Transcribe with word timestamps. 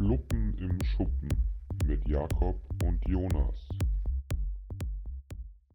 Fluppen 0.00 0.56
im 0.58 0.78
Schuppen 0.82 1.28
mit 1.84 2.08
Jakob 2.08 2.56
und 2.82 2.98
Jonas. 3.06 3.54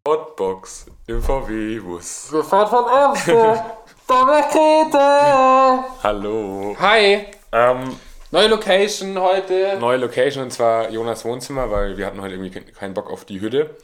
Hotbox 0.08 0.88
im 1.06 1.22
VW-Bus. 1.22 2.32
Wir 2.32 2.44
fahren 2.44 2.68
von 2.68 2.86
nach 2.86 3.14
Kreta. 4.52 5.86
Hallo. 6.02 6.76
Hi, 6.80 7.28
Ähm, 7.52 7.96
neue 8.32 8.48
Location 8.48 9.16
heute. 9.20 9.78
neue 9.80 9.98
Location 9.98 10.46
und 10.46 10.50
zwar 10.52 10.90
Jonas 10.90 11.24
Wohnzimmer, 11.24 11.70
weil 11.70 11.96
wir 11.98 12.08
hatten 12.08 12.20
heute 12.20 12.34
irgendwie 12.34 12.50
ke- 12.50 12.72
keinen 12.72 12.96
Bock 12.96 13.12
auf 13.12 13.26
die 13.26 13.42
Hütte. 13.42 13.76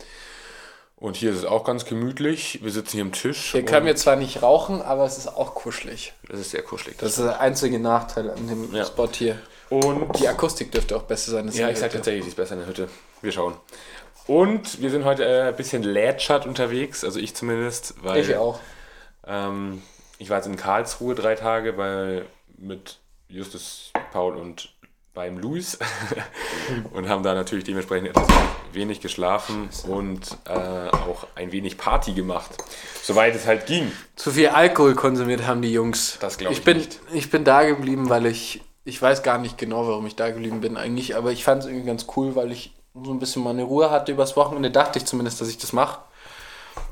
Und 0.96 1.18
hier 1.18 1.30
ist 1.30 1.38
es 1.38 1.46
auch 1.46 1.64
ganz 1.66 1.86
gemütlich. 1.86 2.64
Wir 2.64 2.72
sitzen 2.72 2.94
hier 2.94 3.04
am 3.04 3.12
Tisch. 3.12 3.52
Hier 3.52 3.64
können 3.64 3.86
wir 3.86 3.96
zwar 3.96 4.16
nicht 4.16 4.42
rauchen, 4.42 4.82
aber 4.82 5.06
es 5.06 5.20
ist 5.20 5.28
auch 5.28 5.54
kuschelig. 5.54 6.14
Das 6.28 6.40
ist 6.40 6.50
sehr 6.50 6.64
kuschelig. 6.64 6.98
Das 6.98 7.12
ist 7.20 7.20
der 7.26 7.40
einzige 7.40 7.78
Nachteil 7.78 8.32
an 8.32 8.48
dem 8.48 8.74
Ja. 8.74 8.86
Spot 8.86 9.08
hier. 9.12 9.38
Und 9.72 10.20
Die 10.20 10.28
Akustik 10.28 10.72
dürfte 10.72 10.96
auch 10.96 11.04
besser 11.04 11.32
sein. 11.32 11.46
ja, 11.46 11.52
ich 11.52 11.58
der 11.58 11.76
sag 11.76 11.86
Hütte. 11.86 11.98
tatsächlich, 11.98 12.24
sie 12.26 12.30
ist 12.30 12.36
besser 12.36 12.54
in 12.54 12.60
der 12.60 12.68
Hütte. 12.70 12.90
Wir 13.22 13.32
schauen. 13.32 13.56
Und 14.28 14.82
wir 14.82 14.92
sind 14.92 15.04
heute 15.06 15.26
äh, 15.26 15.48
ein 15.50 15.56
bisschen 15.56 15.82
lätschert 15.84 16.46
unterwegs, 16.46 17.04
also 17.04 17.20
ich 17.20 17.34
zumindest, 17.36 17.96
weil 18.04 18.22
Ich 18.22 18.36
auch. 18.36 18.60
Ähm, 19.26 19.82
ich 20.20 20.30
war 20.30 20.38
jetzt 20.38 20.46
in 20.46 20.56
Karlsruhe 20.58 21.16
drei 21.16 21.36
Tage 21.36 21.74
bei, 21.74 22.24
mit 22.58 23.00
Justus, 23.28 23.92
Paul 24.12 24.36
und 24.36 24.74
beim 25.14 25.38
Luis 25.38 25.78
und 26.94 27.10
haben 27.10 27.24
da 27.24 27.34
natürlich 27.34 27.66
dementsprechend 27.66 28.10
etwas 28.10 28.28
wenig 28.72 29.02
geschlafen 29.02 29.70
und 29.88 30.38
äh, 30.48 30.52
auch 30.54 31.28
ein 31.36 31.52
wenig 31.52 31.78
Party 31.78 32.14
gemacht, 32.14 32.52
soweit 33.04 33.36
es 33.36 33.46
halt 33.46 33.66
ging. 33.66 33.92
Zu 34.16 34.32
viel 34.32 34.48
Alkohol 34.50 34.96
konsumiert 34.96 35.46
haben 35.46 35.62
die 35.62 35.74
Jungs. 35.74 36.18
Das 36.22 36.38
glaub 36.38 36.54
ich 36.54 36.64
bin, 36.64 36.78
nicht. 36.78 37.00
Ich 37.12 37.30
bin 37.30 37.44
da 37.44 37.64
geblieben, 37.64 38.08
weil 38.10 38.26
ich, 38.26 38.62
ich 38.84 39.02
weiß 39.02 39.24
gar 39.24 39.38
nicht 39.38 39.58
genau, 39.58 39.88
warum 39.88 40.08
ich 40.08 40.16
da 40.16 40.30
geblieben 40.30 40.62
bin 40.62 40.78
eigentlich, 40.78 41.16
aber 41.16 41.32
ich 41.32 41.44
fand 41.44 41.64
es 41.64 41.70
irgendwie 41.70 41.88
ganz 41.88 42.08
cool, 42.16 42.36
weil 42.36 42.52
ich 42.52 42.74
so 42.94 43.12
ein 43.12 43.20
bisschen 43.20 43.44
meine 43.44 43.64
Ruhe 43.64 43.92
hatte 43.92 44.12
übers 44.12 44.36
Wochenende, 44.36 44.72
dachte 44.72 45.00
ich 45.00 45.06
zumindest, 45.06 45.40
dass 45.40 45.50
ich 45.50 45.58
das 45.58 45.74
mache. 45.74 46.02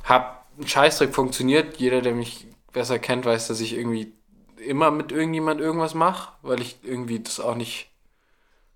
Hab 0.04 0.46
ein 0.58 0.68
Scheißdreck 0.68 1.14
funktioniert. 1.14 1.78
Jeder, 1.78 2.02
der 2.02 2.14
mich 2.14 2.48
besser 2.72 3.00
kennt, 3.00 3.26
weiß, 3.26 3.48
dass 3.48 3.60
ich 3.60 3.76
irgendwie 3.76 4.14
immer 4.58 4.92
mit 4.92 5.12
irgendjemand 5.12 5.60
irgendwas 5.62 5.94
mache, 5.94 6.34
weil 6.42 6.62
ich 6.62 6.78
irgendwie 6.84 7.20
das 7.20 7.40
auch 7.40 7.56
nicht 7.56 7.90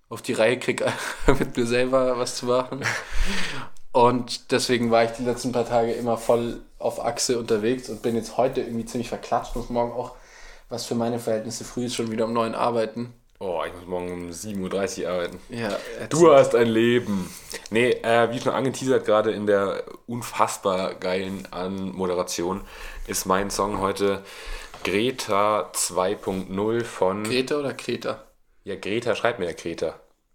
auf 0.08 0.22
die 0.22 0.32
Reihe 0.32 0.58
kriege, 0.58 0.92
mit 1.38 1.56
mir 1.56 1.66
selber 1.66 2.18
was 2.18 2.36
zu 2.36 2.46
machen. 2.46 2.84
Und 3.92 4.50
deswegen 4.50 4.90
war 4.90 5.04
ich 5.04 5.12
die 5.12 5.24
letzten 5.24 5.52
paar 5.52 5.68
Tage 5.68 5.92
immer 5.92 6.16
voll 6.16 6.62
auf 6.78 7.04
Achse 7.04 7.38
unterwegs 7.38 7.88
und 7.88 8.02
bin 8.02 8.16
jetzt 8.16 8.36
heute 8.36 8.60
irgendwie 8.60 8.84
ziemlich 8.84 9.08
verklatscht. 9.08 9.54
Muss 9.56 9.70
morgen 9.70 9.92
auch, 9.92 10.16
was 10.74 10.86
für 10.86 10.94
meine 10.96 11.18
Verhältnisse 11.20 11.64
früh 11.64 11.84
ist, 11.86 11.94
schon 11.94 12.10
wieder 12.10 12.24
um 12.24 12.32
neun 12.32 12.54
arbeiten. 12.54 13.14
Oh, 13.38 13.62
ich 13.66 13.72
muss 13.74 13.86
morgen 13.86 14.12
um 14.12 14.30
7.30 14.30 15.02
Uhr 15.04 15.10
arbeiten. 15.10 15.40
Ja, 15.50 15.76
Du 16.08 16.32
hast 16.32 16.54
ein 16.54 16.66
Leben. 16.66 17.30
Nee, 17.70 17.90
äh, 17.90 18.30
wie 18.32 18.40
schon 18.40 18.52
angeteasert, 18.52 19.04
gerade 19.04 19.32
in 19.32 19.46
der 19.46 19.84
unfassbar 20.06 20.94
geilen 20.94 21.46
Anmoderation 21.50 22.62
ist 23.06 23.26
mein 23.26 23.50
Song 23.50 23.80
heute 23.80 24.22
Greta 24.82 25.70
2.0 25.74 26.84
von... 26.84 27.24
Greta 27.24 27.56
oder 27.56 27.74
Kreta? 27.74 28.22
Ja, 28.64 28.76
Greta 28.76 29.14
schreibt 29.14 29.38
mir 29.38 29.46
ja 29.46 29.52
Kreta, 29.52 29.94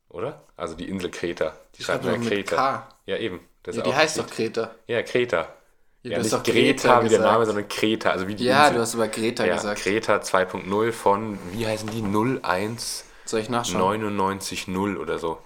oder? 0.09 0.44
Also 0.56 0.76
die 0.76 0.88
Insel 0.88 1.12
Kreta. 1.12 1.53
Die 1.78 1.84
schreibt 1.84 2.06
mir 2.06 2.14
ja 2.14 2.18
Kreta. 2.18 2.88
Ja, 3.06 3.18
eben. 3.18 3.40
Das 3.64 3.76
Ja, 3.76 3.84
die 3.84 3.94
heißt 3.94 4.20
doch. 4.20 4.28
Kreta. 4.28 4.72
Ja, 4.88 5.02
Kreta. 5.03 5.50
Ja, 6.03 6.11
Ja, 6.11 6.17
nicht 6.19 6.31
doch 6.33 6.44
Greta, 6.44 7.03
wie 7.03 7.09
der. 7.09 7.19
Name, 7.19 7.45
sondern 7.45 7.67
Kreta. 7.67 8.11
Also 8.11 8.28
wie 8.28 8.36
die 8.36 8.45
Ja, 8.45 8.64
Insel. 8.64 8.75
du 8.75 8.81
hast 8.81 8.95
aber 8.95 9.08
Greta 9.09 9.45
ja, 9.45 9.55
gesagt. 9.55 9.81
Kreta 9.81 10.17
2.0 10.17 10.91
von, 10.91 11.38
wie 11.52 11.67
heißen 11.67 11.89
die? 11.89 12.02
01 12.02 13.06
Soll 13.25 13.41
ich 13.41 13.50
nachschauen? 13.50 14.02
99.0 14.03 14.97
oder 14.97 15.19
so. 15.19 15.38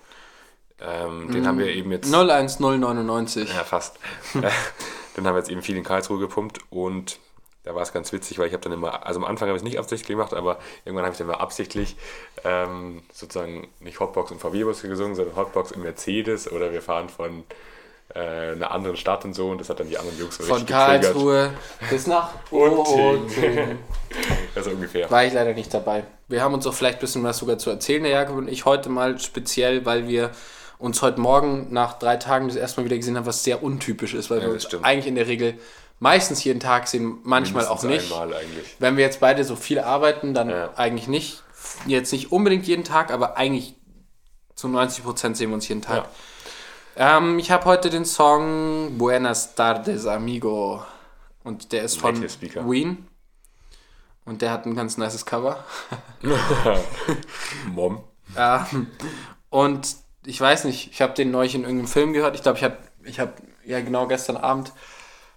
Ähm, 0.82 1.28
Mm. 1.28 1.32
Den 1.32 1.48
haben 1.48 1.60
wir 1.60 1.68
eben 1.68 1.92
jetzt... 1.92 2.14
01099. 2.14 3.50
Ja, 3.54 3.64
fast. 3.64 3.98
den 4.34 5.26
haben 5.26 5.34
wir 5.34 5.38
jetzt 5.38 5.50
eben 5.50 5.62
viel 5.62 5.78
in 5.78 5.84
Karlsruhe 5.84 6.20
gepumpt 6.20 6.60
und 6.70 7.20
da 7.64 7.74
war 7.74 7.82
es 7.82 7.94
ganz 7.94 8.12
witzig, 8.12 8.38
weil 8.40 8.48
ich 8.48 8.54
habe 8.54 8.62
dann 8.64 8.74
immer, 8.74 9.06
also 9.06 9.20
am 9.22 9.26
Anfang 9.26 9.48
habe 9.48 9.56
ich 9.56 9.62
es 9.62 9.64
nicht 9.64 9.80
absichtlich 9.80 10.10
gemacht, 10.10 10.34
aber 10.34 10.60
irgendwann 10.84 11.06
habe 11.06 11.14
ich 11.14 11.18
dann 11.18 11.28
mal 11.28 11.36
absichtlich 11.36 11.96
ähm, 12.44 13.02
sozusagen 13.14 13.70
nicht 13.80 14.02
Hotbox 14.02 14.32
im 14.32 14.40
VW-Bus 14.40 14.82
gesungen, 14.82 15.16
sondern 15.16 15.38
Hotbox 15.38 15.72
im 15.72 15.84
Mercedes 15.84 16.52
oder 16.52 16.74
wir 16.74 16.82
fahren 16.82 17.08
von 17.08 17.46
äh, 18.14 18.52
einer 18.54 18.72
anderen 18.72 18.98
Stadt 18.98 19.26
und 19.26 19.34
so 19.34 19.50
und 19.50 19.60
das 19.60 19.70
hat 19.70 19.80
dann 19.80 19.90
die 19.90 19.98
anderen 19.98 20.18
Jungs 20.20 20.38
so 20.38 20.44
Von 20.44 20.60
getriggert. 20.66 21.02
Karlsruhe 21.04 21.54
bis 21.90 22.08
nach. 22.08 22.30
Unting. 22.52 23.80
Also 24.56 24.70
ungefähr. 24.70 25.10
War 25.10 25.26
ich 25.26 25.34
leider 25.34 25.54
nicht 25.56 25.74
dabei. 25.74 26.04
Wir 26.28 26.44
haben 26.44 26.54
uns 26.54 26.68
auch 26.68 26.74
vielleicht 26.76 27.00
ein 27.00 27.02
bisschen 27.02 27.24
was 27.24 27.40
sogar 27.40 27.58
zu 27.58 27.72
erzählen, 27.72 28.04
der 28.04 28.12
Jakob 28.12 28.38
und 28.38 28.48
ich 28.48 28.66
heute 28.66 28.90
mal 28.90 29.18
speziell, 29.20 29.86
weil 29.88 30.08
wir 30.08 30.30
uns 30.78 31.02
heute 31.02 31.20
Morgen 31.20 31.74
nach 31.74 31.98
drei 31.98 32.18
Tagen 32.18 32.48
das 32.48 32.56
erste 32.56 32.80
Mal 32.80 32.86
wieder 32.86 32.98
gesehen 32.98 33.18
haben, 33.18 33.26
was 33.26 33.44
sehr 33.44 33.64
untypisch 33.64 34.14
ist, 34.14 34.30
weil 34.30 34.40
Ja, 34.42 34.46
wir 34.46 34.54
uns 34.54 34.66
stimmt. 34.66 34.86
eigentlich 34.86 35.08
in 35.08 35.16
der 35.16 35.26
Regel 35.28 35.56
meistens 36.00 36.44
jeden 36.44 36.60
Tag 36.60 36.88
sehen, 36.88 37.18
manchmal 37.24 37.66
auch 37.68 37.82
nicht. 37.82 38.12
Einmal 38.12 38.36
eigentlich. 38.36 38.76
Wenn 38.78 38.98
wir 38.98 39.04
jetzt 39.04 39.20
beide 39.20 39.44
so 39.44 39.56
viel 39.56 39.80
arbeiten, 39.80 40.36
dann 40.36 40.50
Ja. 40.52 40.70
eigentlich 40.76 41.08
nicht. 41.08 41.42
Jetzt 41.88 42.12
nicht 42.12 42.32
unbedingt 42.32 42.68
jeden 42.68 42.84
Tag, 42.84 43.12
aber 43.12 43.36
eigentlich 43.38 43.74
zu 44.54 44.68
90% 44.68 45.36
sehen 45.38 45.50
wir 45.50 45.56
uns 45.56 45.68
jeden 45.68 45.82
Tag. 45.82 46.06
Ähm, 46.96 47.40
ich 47.40 47.50
habe 47.52 47.66
heute 47.66 47.90
den 47.90 48.06
Song 48.06 48.98
Buenas 48.98 49.56
tardes, 49.56 50.06
amigo. 50.06 50.84
Und 51.44 51.72
der 51.72 51.84
ist 51.84 52.00
von. 52.00 52.22
Ween. 52.22 53.08
Und 54.26 54.42
der 54.42 54.52
hat 54.52 54.66
ein 54.66 54.76
ganz 54.76 54.98
nices 54.98 55.26
Cover. 55.26 55.64
Mom. 57.68 58.04
Ähm, 58.38 58.88
und 59.50 59.96
ich 60.26 60.40
weiß 60.40 60.64
nicht, 60.66 60.92
ich 60.92 61.02
habe 61.02 61.14
den 61.14 61.32
neulich 61.32 61.56
in 61.56 61.64
irgendeinem 61.64 61.88
Film 61.88 62.14
gehört. 62.14 62.36
Ich 62.36 62.44
glaube, 62.44 62.58
ich 62.58 62.64
habe, 62.64 62.78
ich 63.04 63.20
habe, 63.20 63.34
ja 63.66 63.82
genau 63.82 64.08
gestern 64.08 64.38
Abend 64.38 64.72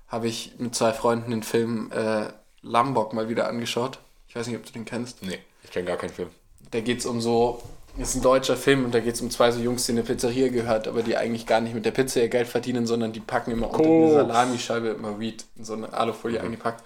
habe 0.09 0.29
ich 0.29 0.55
mit 0.59 0.75
zwei 0.75 0.93
Freunden 0.93 1.33
den 1.33 1.43
Film 1.43 1.91
äh, 1.91 2.29
Lombok 2.63 3.13
mal 3.13 3.29
wieder 3.29 3.49
angeschaut. 3.49 3.99
Ich 4.29 4.37
weiß 4.37 4.47
nicht, 4.47 4.57
ob 4.57 4.65
du 4.65 4.73
den 4.73 4.85
kennst. 4.85 5.23
Nee, 5.23 5.41
ich 5.65 5.71
kenne 5.71 5.87
gar 5.87 5.97
keinen 5.97 6.13
Film. 6.13 6.29
Da 6.71 6.81
geht 6.81 7.01
es 7.01 7.07
um 7.07 7.21
so, 7.21 7.63
ist 7.99 8.15
ein 8.15 8.23
deutscher 8.23 8.57
Film 8.57 8.85
und 8.85 8.95
da 8.95 9.01
geht 9.01 9.15
es 9.15 9.21
um 9.21 9.31
zwei 9.31 9.51
so 9.51 9.61
Jungs, 9.61 9.87
die 9.87 9.93
eine 9.93 10.03
Pizzeria 10.03 10.49
gehört, 10.49 10.89
aber 10.89 11.03
die 11.03 11.17
eigentlich 11.17 11.47
gar 11.47 11.61
nicht 11.61 11.75
mit 11.75 11.85
der 11.85 11.91
Pizza 11.91 12.21
ihr 12.21 12.29
Geld 12.29 12.49
verdienen, 12.49 12.87
sondern 12.87 13.13
die 13.13 13.21
packen 13.21 13.51
immer 13.51 13.71
unter 13.71 13.85
eine 13.85 14.01
Koks. 14.01 14.15
Salamischeibe 14.15 14.89
immer 14.89 15.19
Weed 15.19 15.45
in 15.57 15.65
so 15.65 15.73
eine 15.73 15.93
Alufolie 15.93 16.41
eingepackt 16.41 16.85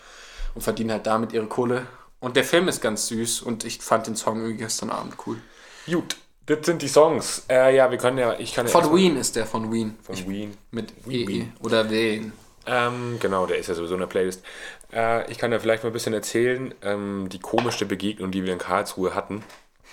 und 0.55 0.63
verdienen 0.63 0.93
halt 0.93 1.07
damit 1.07 1.33
ihre 1.33 1.47
Kohle. 1.47 1.87
Und 2.21 2.37
der 2.37 2.45
Film 2.45 2.69
ist 2.69 2.81
ganz 2.81 3.09
süß 3.09 3.43
und 3.43 3.65
ich 3.65 3.79
fand 3.79 4.07
den 4.07 4.17
Song 4.17 4.37
irgendwie 4.37 4.59
gestern 4.59 4.91
Abend 4.91 5.15
cool. 5.27 5.39
Gut, 5.87 6.17
das 6.47 6.67
sind 6.67 6.83
die 6.83 6.89
Songs. 6.89 7.45
Äh, 7.49 7.75
ja, 7.75 7.91
wir 7.91 7.99
können 7.99 8.19
ja, 8.19 8.39
ich 8.39 8.55
kann 8.55 8.67
ja 8.67 8.73
Von 8.73 8.95
Ween 8.95 9.17
ist 9.17 9.37
der 9.37 9.47
von 9.47 9.73
Ween. 9.73 9.97
Von 10.03 10.17
Ween. 10.29 10.57
Mit 10.71 10.93
Ween, 11.07 11.21
EE 11.21 11.27
Ween. 11.29 11.53
oder 11.63 11.91
Ween. 11.91 12.33
Ähm, 12.67 13.17
genau, 13.21 13.47
der 13.47 13.59
ist 13.59 13.69
ja 13.69 13.75
sowieso 13.75 13.95
in 13.95 14.01
der 14.01 14.07
Playlist. 14.07 14.45
Äh, 14.93 15.31
ich 15.31 15.39
kann 15.39 15.51
ja 15.51 15.59
vielleicht 15.59 15.83
mal 15.83 15.91
ein 15.91 15.93
bisschen 15.95 16.13
erzählen, 16.13 16.75
ähm, 16.83 17.29
die 17.31 17.39
komischste 17.39 17.87
Begegnung, 17.87 18.31
die 18.31 18.45
wir 18.45 18.53
in 18.53 18.59
Karlsruhe 18.59 19.15
hatten. 19.15 19.43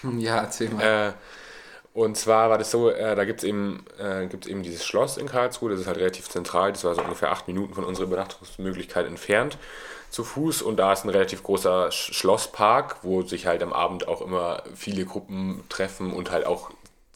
Ja, 0.18 0.38
erzähl 0.38 0.69
mal. 0.69 1.09
Äh, 1.09 1.13
und 1.94 2.16
zwar 2.16 2.52
war 2.52 2.59
das 2.59 2.69
so, 2.69 2.91
äh, 2.91 3.16
da 3.16 3.25
gibt 3.25 3.40
es 3.40 3.44
eben, 3.44 3.84
äh, 4.00 4.25
eben 4.25 4.62
dieses 4.62 4.85
Schloss 4.85 5.18
in 5.18 5.28
Karlsruhe, 5.28 5.72
das 5.72 5.80
ist 5.80 5.88
halt 5.88 5.97
relativ 5.97 6.30
zentral, 6.30 6.72
das 6.72 6.84
war 6.84 6.94
so 6.94 7.02
ungefähr 7.02 7.31
acht 7.31 7.47
Minuten 7.47 7.74
von 7.74 7.84
unserer 7.84 8.06
Übernachtungsmöglichkeit 8.06 9.07
entfernt 9.07 9.57
zu 10.09 10.24
Fuß 10.24 10.62
und 10.62 10.78
da 10.78 10.94
ist 10.94 11.03
ein 11.06 11.09
relativ 11.09 11.44
großer 11.44 11.91
Sch 11.91 12.13
Schlosspark, 12.13 12.97
wo 13.02 13.24
sich 13.24 13.46
halt 13.47 13.62
am 13.63 13.74
Abend 13.74 14.07
auch 14.07 14.22
immer 14.22 14.63
viele 14.75 15.06
Gruppen 15.06 15.63
treffen 15.69 16.13
und 16.13 16.31
halt 16.31 16.46
auch 16.46 16.69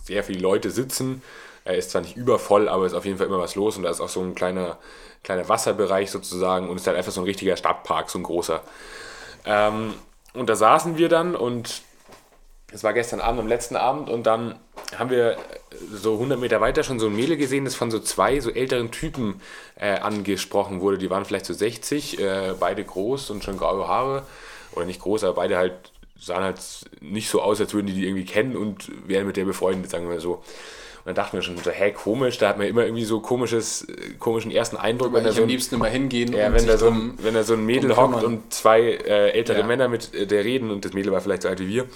sehr 0.03 0.23
viele 0.23 0.39
Leute 0.39 0.71
sitzen. 0.71 1.21
Er 1.63 1.77
ist 1.77 1.91
zwar 1.91 2.01
nicht 2.01 2.17
übervoll, 2.17 2.67
aber 2.67 2.85
ist 2.85 2.93
auf 2.93 3.05
jeden 3.05 3.17
Fall 3.17 3.27
immer 3.27 3.39
was 3.39 3.55
los 3.55 3.77
und 3.77 3.83
da 3.83 3.91
ist 3.91 4.01
auch 4.01 4.09
so 4.09 4.21
ein 4.21 4.35
kleiner, 4.35 4.77
kleiner 5.23 5.47
Wasserbereich 5.47 6.09
sozusagen 6.09 6.69
und 6.69 6.77
ist 6.77 6.87
halt 6.87 6.97
einfach 6.97 7.11
so 7.11 7.21
ein 7.21 7.25
richtiger 7.25 7.55
Stadtpark, 7.55 8.09
so 8.09 8.17
ein 8.17 8.23
großer. 8.23 8.61
Ähm, 9.45 9.93
und 10.33 10.49
da 10.49 10.55
saßen 10.55 10.97
wir 10.97 11.07
dann 11.07 11.35
und 11.35 11.83
es 12.73 12.83
war 12.83 12.93
gestern 12.93 13.19
Abend, 13.19 13.39
am 13.39 13.47
letzten 13.47 13.75
Abend 13.75 14.09
und 14.09 14.25
dann 14.25 14.55
haben 14.97 15.09
wir 15.09 15.37
so 15.91 16.13
100 16.13 16.39
Meter 16.39 16.61
weiter 16.61 16.83
schon 16.83 16.99
so 16.99 17.07
ein 17.07 17.15
Mädel 17.15 17.37
gesehen, 17.37 17.65
das 17.65 17.75
von 17.75 17.91
so 17.91 17.99
zwei 17.99 18.39
so 18.39 18.49
älteren 18.49 18.91
Typen 18.91 19.41
äh, 19.75 19.97
angesprochen 19.99 20.81
wurde. 20.81 20.97
Die 20.97 21.09
waren 21.09 21.25
vielleicht 21.25 21.45
so 21.45 21.53
60, 21.53 22.19
äh, 22.19 22.53
beide 22.59 22.83
groß 22.83 23.29
und 23.31 23.43
schon 23.43 23.57
graue 23.57 23.87
Haare. 23.87 24.23
Oder 24.73 24.85
nicht 24.85 25.01
groß, 25.01 25.23
aber 25.25 25.35
beide 25.35 25.57
halt 25.57 25.73
sahen 26.17 26.43
halt 26.43 26.59
nicht 27.01 27.29
so 27.29 27.41
aus, 27.41 27.59
als 27.59 27.73
würden 27.73 27.87
die 27.87 27.93
die 27.93 28.05
irgendwie 28.05 28.25
kennen 28.25 28.55
und 28.55 28.91
wären 29.07 29.25
mit 29.25 29.37
der 29.37 29.45
befreundet, 29.45 29.89
sagen 29.89 30.09
wir 30.09 30.19
so. 30.19 30.33
Und 31.03 31.07
dann 31.07 31.15
dachten 31.15 31.35
wir 31.35 31.41
schon 31.41 31.57
so, 31.57 31.71
hä, 31.71 31.91
komisch, 31.91 32.37
da 32.37 32.49
hat 32.49 32.59
man 32.59 32.67
immer 32.67 32.85
irgendwie 32.85 33.05
so 33.05 33.21
komisches, 33.21 33.89
äh, 33.89 34.13
komischen 34.19 34.51
ersten 34.51 34.77
Eindruck, 34.77 35.11
Weil 35.13 35.23
da 35.23 35.31
so 35.31 35.41
am 35.41 35.49
liebsten 35.49 35.75
immer 35.75 35.87
hingehen 35.87 36.31
ja, 36.31 36.47
und 36.47 36.53
wenn 36.53 36.67
da, 36.67 36.77
so 36.77 36.89
ein, 36.89 37.15
wenn 37.17 37.33
da 37.33 37.43
so 37.43 37.53
ein 37.53 37.65
Mädel 37.65 37.97
hockt 37.97 38.23
und 38.23 38.53
zwei 38.53 38.81
äh, 38.81 39.31
ältere 39.31 39.59
Ja. 39.59 39.65
Männer 39.65 39.87
mit 39.87 40.13
äh, 40.13 40.27
der 40.27 40.45
reden 40.45 40.69
und 40.69 40.85
das 40.85 40.93
Mädel 40.93 41.11
war 41.11 41.19
vielleicht 41.19 41.41
so 41.41 41.49
alt 41.49 41.59
wie 41.59 41.67
wir. 41.67 41.87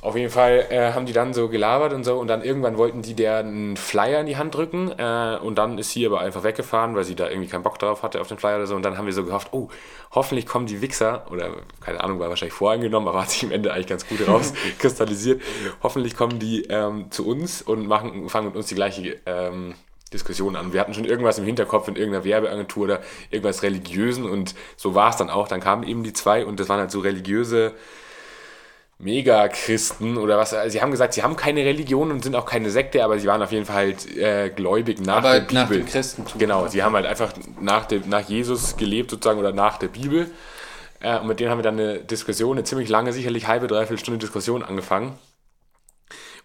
Auf 0.00 0.14
jeden 0.14 0.30
Fall 0.30 0.66
äh, 0.70 0.92
haben 0.92 1.06
die 1.06 1.12
dann 1.12 1.34
so 1.34 1.48
gelabert 1.48 1.92
und 1.92 2.04
so 2.04 2.18
und 2.18 2.28
dann 2.28 2.44
irgendwann 2.44 2.78
wollten 2.78 3.02
die 3.02 3.14
der 3.14 3.38
einen 3.38 3.76
Flyer 3.76 4.20
in 4.20 4.26
die 4.26 4.36
Hand 4.36 4.54
drücken 4.54 4.92
äh, 4.96 5.38
und 5.42 5.58
dann 5.58 5.76
ist 5.76 5.90
sie 5.90 6.06
aber 6.06 6.20
einfach 6.20 6.44
weggefahren, 6.44 6.94
weil 6.94 7.02
sie 7.02 7.16
da 7.16 7.28
irgendwie 7.28 7.48
keinen 7.48 7.64
Bock 7.64 7.80
drauf 7.80 8.04
hatte 8.04 8.20
auf 8.20 8.28
den 8.28 8.38
Flyer 8.38 8.56
oder 8.56 8.68
so 8.68 8.76
und 8.76 8.84
dann 8.84 8.96
haben 8.96 9.06
wir 9.06 9.12
so 9.12 9.24
gehofft, 9.24 9.48
oh, 9.50 9.68
hoffentlich 10.12 10.46
kommen 10.46 10.66
die 10.66 10.80
Wichser 10.80 11.26
oder 11.32 11.50
keine 11.80 12.00
Ahnung, 12.00 12.20
war 12.20 12.28
wahrscheinlich 12.28 12.54
voreingenommen, 12.54 13.08
aber 13.08 13.22
hat 13.22 13.30
sich 13.30 13.42
am 13.42 13.50
Ende 13.50 13.72
eigentlich 13.72 13.88
ganz 13.88 14.06
gut 14.06 14.20
rauskristallisiert. 14.28 15.42
hoffentlich 15.82 16.16
kommen 16.16 16.38
die 16.38 16.62
ähm, 16.68 17.10
zu 17.10 17.26
uns 17.26 17.60
und 17.60 17.88
machen, 17.88 18.28
fangen 18.28 18.46
mit 18.46 18.56
uns 18.56 18.66
die 18.66 18.76
gleiche 18.76 19.16
ähm, 19.26 19.74
Diskussion 20.12 20.54
an. 20.54 20.72
Wir 20.72 20.80
hatten 20.80 20.94
schon 20.94 21.04
irgendwas 21.04 21.38
im 21.38 21.44
Hinterkopf 21.44 21.88
in 21.88 21.96
irgendeiner 21.96 22.24
Werbeagentur 22.24 22.84
oder 22.84 23.00
irgendwas 23.30 23.64
Religiösen 23.64 24.30
und 24.30 24.54
so 24.76 24.94
war 24.94 25.10
es 25.10 25.16
dann 25.16 25.28
auch. 25.28 25.48
Dann 25.48 25.60
kamen 25.60 25.82
eben 25.82 26.04
die 26.04 26.12
zwei 26.12 26.46
und 26.46 26.60
das 26.60 26.68
waren 26.68 26.78
halt 26.78 26.92
so 26.92 27.00
religiöse 27.00 27.74
Megachristen 28.98 30.16
oder 30.16 30.38
was. 30.38 30.52
Also 30.54 30.72
sie 30.72 30.82
haben 30.82 30.90
gesagt, 30.90 31.14
sie 31.14 31.22
haben 31.22 31.36
keine 31.36 31.64
Religion 31.64 32.10
und 32.10 32.24
sind 32.24 32.34
auch 32.34 32.46
keine 32.46 32.70
Sekte, 32.70 33.04
aber 33.04 33.18
sie 33.18 33.28
waren 33.28 33.40
auf 33.42 33.52
jeden 33.52 33.64
Fall 33.64 33.76
halt 33.76 34.16
äh, 34.16 34.50
gläubig 34.50 35.00
nach 35.00 35.18
Aber 35.18 35.34
der 35.34 35.40
Bibel. 35.40 35.54
nach 35.54 35.68
dem 35.70 35.86
Christentum. 35.86 36.38
Genau, 36.38 36.66
sie 36.66 36.82
haben 36.82 36.94
halt 36.94 37.06
einfach 37.06 37.32
nach, 37.60 37.86
dem, 37.86 38.08
nach 38.08 38.28
Jesus 38.28 38.76
gelebt 38.76 39.10
sozusagen 39.10 39.38
oder 39.38 39.52
nach 39.52 39.78
der 39.78 39.88
Bibel. 39.88 40.30
Äh, 41.00 41.18
und 41.20 41.28
mit 41.28 41.38
denen 41.38 41.50
haben 41.50 41.58
wir 41.58 41.62
dann 41.62 41.78
eine 41.78 42.00
Diskussion, 42.00 42.56
eine 42.56 42.64
ziemlich 42.64 42.88
lange, 42.88 43.12
sicherlich 43.12 43.46
halbe, 43.46 43.68
dreiviertel 43.68 43.98
Stunde 43.98 44.18
Diskussion 44.18 44.64
angefangen. 44.64 45.16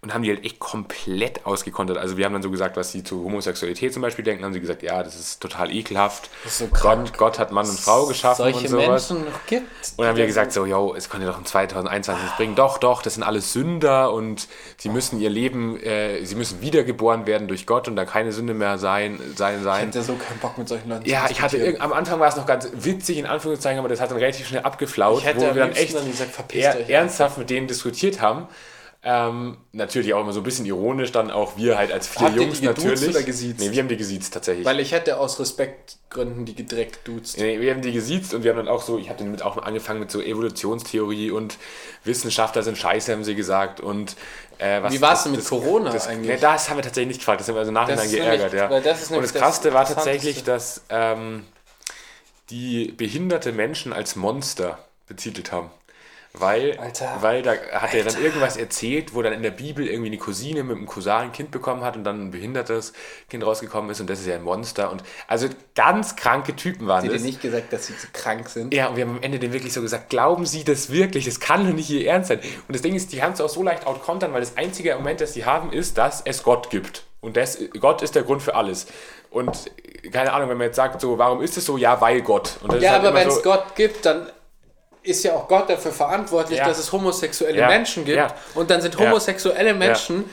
Und 0.03 0.13
haben 0.13 0.23
die 0.23 0.29
halt 0.29 0.43
echt 0.43 0.59
komplett 0.59 1.45
ausgekontert. 1.45 1.97
Also 1.97 2.17
wir 2.17 2.25
haben 2.25 2.33
dann 2.33 2.41
so 2.41 2.51
gesagt, 2.51 2.75
was 2.75 2.91
sie 2.91 3.03
zu 3.03 3.23
Homosexualität 3.23 3.93
zum 3.93 4.01
Beispiel 4.01 4.25
denken, 4.25 4.43
haben 4.43 4.53
sie 4.53 4.59
gesagt, 4.59 4.83
ja, 4.83 5.01
das 5.01 5.15
ist 5.17 5.39
total 5.41 5.71
ekelhaft. 5.73 6.29
ist 6.45 6.57
so 6.57 6.67
krank. 6.67 7.07
Gott, 7.11 7.17
Gott 7.17 7.39
hat 7.39 7.51
Mann 7.53 7.67
und 7.67 7.79
Frau 7.79 8.05
geschaffen 8.05 8.43
Solche 8.43 8.59
und 8.59 8.67
sowas. 8.67 9.09
Menschen 9.09 9.25
noch 9.25 9.45
gibt. 9.47 9.63
Und 9.63 9.99
dann 9.99 10.07
haben 10.07 10.17
wir 10.17 10.25
gesagt, 10.25 10.51
so, 10.51 10.65
yo, 10.65 10.93
es 10.93 11.09
könnte 11.09 11.25
doch 11.25 11.37
im 11.37 11.45
2021 11.45 12.21
nichts 12.21 12.37
bringen. 12.37 12.55
Doch, 12.55 12.77
doch, 12.79 13.01
das 13.01 13.13
sind 13.13 13.23
alles 13.23 13.53
Sünder 13.53 14.11
und 14.11 14.47
sie 14.77 14.89
müssen 14.89 15.21
ihr 15.21 15.29
Leben, 15.29 15.79
äh, 15.81 16.23
sie 16.25 16.35
müssen 16.35 16.61
wiedergeboren 16.61 17.25
werden 17.25 17.47
durch 17.47 17.65
Gott 17.65 17.87
und 17.87 17.95
da 17.95 18.03
keine 18.03 18.33
Sünde 18.33 18.53
mehr 18.53 18.77
sein, 18.77 19.21
sein, 19.37 19.59
Ich 19.59 19.63
sein. 19.63 19.85
hätte 19.85 20.03
so 20.03 20.15
keinen 20.15 20.39
Bock 20.39 20.57
mit 20.57 20.67
solchen 20.67 20.89
Leuten 20.89 21.07
Ja, 21.07 21.27
ich 21.29 21.41
hatte 21.41 21.77
am 21.79 21.93
Anfang 21.93 22.19
war 22.19 22.27
es 22.27 22.35
noch 22.35 22.45
ganz 22.45 22.67
witzig, 22.73 23.17
in 23.19 23.25
Anführungszeichen, 23.25 23.79
aber 23.79 23.87
das 23.87 24.01
hat 24.01 24.11
dann 24.11 24.17
relativ 24.17 24.47
schnell 24.47 24.63
abgeflaut, 24.63 25.19
Ich 25.19 25.25
hätte 25.25 25.39
wo 25.39 25.43
wir 25.43 25.53
dann 25.53 25.71
echt 25.71 25.95
dann 25.95 26.05
gesagt, 26.09 26.37
euch 26.53 26.89
ernsthaft 26.89 27.37
mit 27.37 27.49
denen 27.49 27.67
diskutiert 27.67 28.19
haben. 28.19 28.47
Ähm, 29.05 29.57
natürlich 29.73 30.13
auch 30.13 30.21
immer 30.21 30.31
so 30.31 30.39
ein 30.39 30.43
bisschen 30.43 30.65
ironisch, 30.65 31.11
dann 31.11 31.29
auch 31.29 31.57
wir 31.57 31.77
halt 31.77 31.91
als 31.91 32.07
vier 32.07 32.21
Habt 32.27 32.35
ihr 32.37 32.43
Jungs 32.43 32.61
die 32.61 32.67
geduzt 32.67 32.85
natürlich. 32.87 33.09
oder 33.09 33.23
gesiezt? 33.23 33.59
Nee, 33.59 33.71
wir 33.71 33.79
haben 33.81 33.89
die 33.89 33.97
gesiezt 33.97 34.33
tatsächlich. 34.33 34.65
Weil 34.65 34.79
ich 34.79 34.93
hätte 34.93 35.17
aus 35.19 35.41
Respektgründen 35.41 36.45
die 36.45 36.53
direkt 36.53 37.05
duzt. 37.05 37.37
Nee, 37.37 37.59
wir 37.59 37.71
haben 37.73 37.81
die 37.81 37.91
gesiezt 37.91 38.33
und 38.33 38.43
wir 38.45 38.51
haben 38.51 38.57
dann 38.59 38.69
auch 38.69 38.81
so, 38.81 38.97
ich 38.97 39.09
habe 39.09 39.19
dann 39.19 39.29
mit 39.31 39.41
auch 39.41 39.57
angefangen 39.57 39.99
mit 39.99 40.09
so 40.09 40.21
Evolutionstheorie 40.21 41.31
und 41.31 41.57
Wissenschaftler 42.05 42.63
sind 42.63 42.77
scheiße, 42.77 43.11
haben 43.11 43.25
sie 43.25 43.35
gesagt. 43.35 43.81
Und 43.81 44.15
äh, 44.59 44.81
was 44.81 44.93
Wie 44.93 45.01
war's 45.01 45.11
das- 45.19 45.23
denn 45.23 45.31
mit 45.33 45.41
das, 45.41 45.49
Corona 45.49 45.91
das, 45.91 46.07
eigentlich? 46.07 46.35
Nee, 46.35 46.37
das 46.39 46.69
haben 46.69 46.77
wir 46.77 46.83
tatsächlich 46.83 47.09
nicht 47.09 47.19
gefragt, 47.19 47.41
das 47.41 47.49
haben 47.49 47.55
wir 47.55 47.59
also 47.59 47.71
nachhinein 47.73 48.09
geärgert, 48.09 48.53
nämlich- 48.53 48.71
ja. 48.71 48.79
das 48.79 49.11
und 49.11 49.21
das 49.21 49.33
das 49.33 49.41
Krasse 49.41 49.73
war 49.73 49.85
tatsächlich, 49.85 50.45
dass 50.45 50.81
ähm, 50.87 51.43
die 52.49 52.93
behinderte 52.95 53.51
Menschen 53.51 53.91
als 53.91 54.15
Monster 54.15 54.77
betitelt 55.07 55.51
haben. 55.51 55.69
Weil, 56.35 56.79
Alter. 56.79 57.17
weil 57.21 57.43
da 57.43 57.53
hat 57.73 57.93
er 57.93 58.03
dann 58.03 58.19
irgendwas 58.19 58.57
erzählt, 58.57 59.13
wo 59.13 59.21
dann 59.21 59.33
in 59.33 59.43
der 59.43 59.51
Bibel 59.51 59.87
irgendwie 59.87 60.09
eine 60.09 60.17
Cousine 60.17 60.63
mit 60.63 60.77
einem 60.77 60.87
Cousin 60.87 61.11
ein 61.11 61.31
Kind 61.31 61.51
bekommen 61.51 61.83
hat 61.83 61.95
und 61.95 62.03
dann 62.03 62.25
ein 62.25 62.31
behindertes 62.31 62.93
Kind 63.29 63.45
rausgekommen 63.45 63.91
ist 63.91 64.01
und 64.01 64.09
das 64.09 64.19
ist 64.19 64.25
ja 64.25 64.33
ein 64.33 64.43
Monster. 64.43 64.89
Und 64.89 65.03
also 65.27 65.47
ganz 65.75 66.15
kranke 66.15 66.55
Typen 66.55 66.87
waren 66.87 67.05
ihr 67.05 67.11
das. 67.11 67.21
dir 67.21 67.27
nicht 67.27 67.41
gesagt, 67.41 67.71
dass 67.71 67.85
sie 67.85 67.95
zu 67.95 68.07
krank 68.11 68.49
sind? 68.49 68.73
Ja, 68.73 68.87
und 68.87 68.95
wir 68.95 69.05
haben 69.05 69.17
am 69.17 69.21
Ende 69.21 69.37
den 69.37 69.53
wirklich 69.53 69.73
so 69.73 69.81
gesagt, 69.81 70.09
glauben 70.09 70.47
Sie 70.47 70.63
das 70.63 70.89
wirklich? 70.89 71.25
Das 71.25 71.39
kann 71.39 71.67
doch 71.67 71.73
nicht 71.73 71.91
Ihr 71.91 72.07
Ernst 72.07 72.29
sein. 72.29 72.39
Und 72.39 72.73
das 72.73 72.81
Ding 72.81 72.95
ist, 72.95 73.13
die 73.13 73.21
haben 73.21 73.33
es 73.33 73.41
auch 73.41 73.49
so 73.49 73.61
leicht 73.61 73.85
outkontern, 73.85 74.33
weil 74.33 74.41
das 74.41 74.57
einzige 74.57 74.93
Argument, 74.93 75.21
das 75.21 75.33
sie 75.33 75.45
haben, 75.45 75.71
ist, 75.71 75.99
dass 75.99 76.21
es 76.25 76.41
Gott 76.41 76.71
gibt. 76.71 77.03
Und 77.21 77.37
das, 77.37 77.59
Gott 77.79 78.01
ist 78.01 78.15
der 78.15 78.23
Grund 78.23 78.41
für 78.41 78.55
alles. 78.55 78.87
Und 79.29 79.71
keine 80.11 80.33
Ahnung, 80.33 80.49
wenn 80.49 80.57
man 80.57 80.65
jetzt 80.65 80.77
sagt, 80.77 80.99
so, 80.99 81.19
warum 81.19 81.43
ist 81.43 81.57
es 81.57 81.65
so? 81.65 81.77
Ja, 81.77 82.01
weil 82.01 82.21
Gott. 82.21 82.57
Ja, 82.79 82.91
halt 82.91 83.05
aber 83.05 83.13
wenn 83.13 83.27
es 83.27 83.35
so, 83.35 83.41
Gott 83.43 83.75
gibt, 83.75 84.05
dann 84.05 84.27
ist 85.03 85.23
ja 85.23 85.33
auch 85.33 85.47
Gott 85.47 85.69
dafür 85.69 85.91
verantwortlich, 85.91 86.59
Ja. 86.59 86.67
dass 86.67 86.79
es 86.79 86.91
homosexuelle 86.91 87.59
Ja. 87.59 87.67
Menschen 87.67 88.05
gibt. 88.05 88.17
Ja. 88.17 88.33
Und 88.55 88.71
dann 88.71 88.81
sind 88.81 88.97
homosexuelle 88.97 89.73
Menschen 89.73 90.29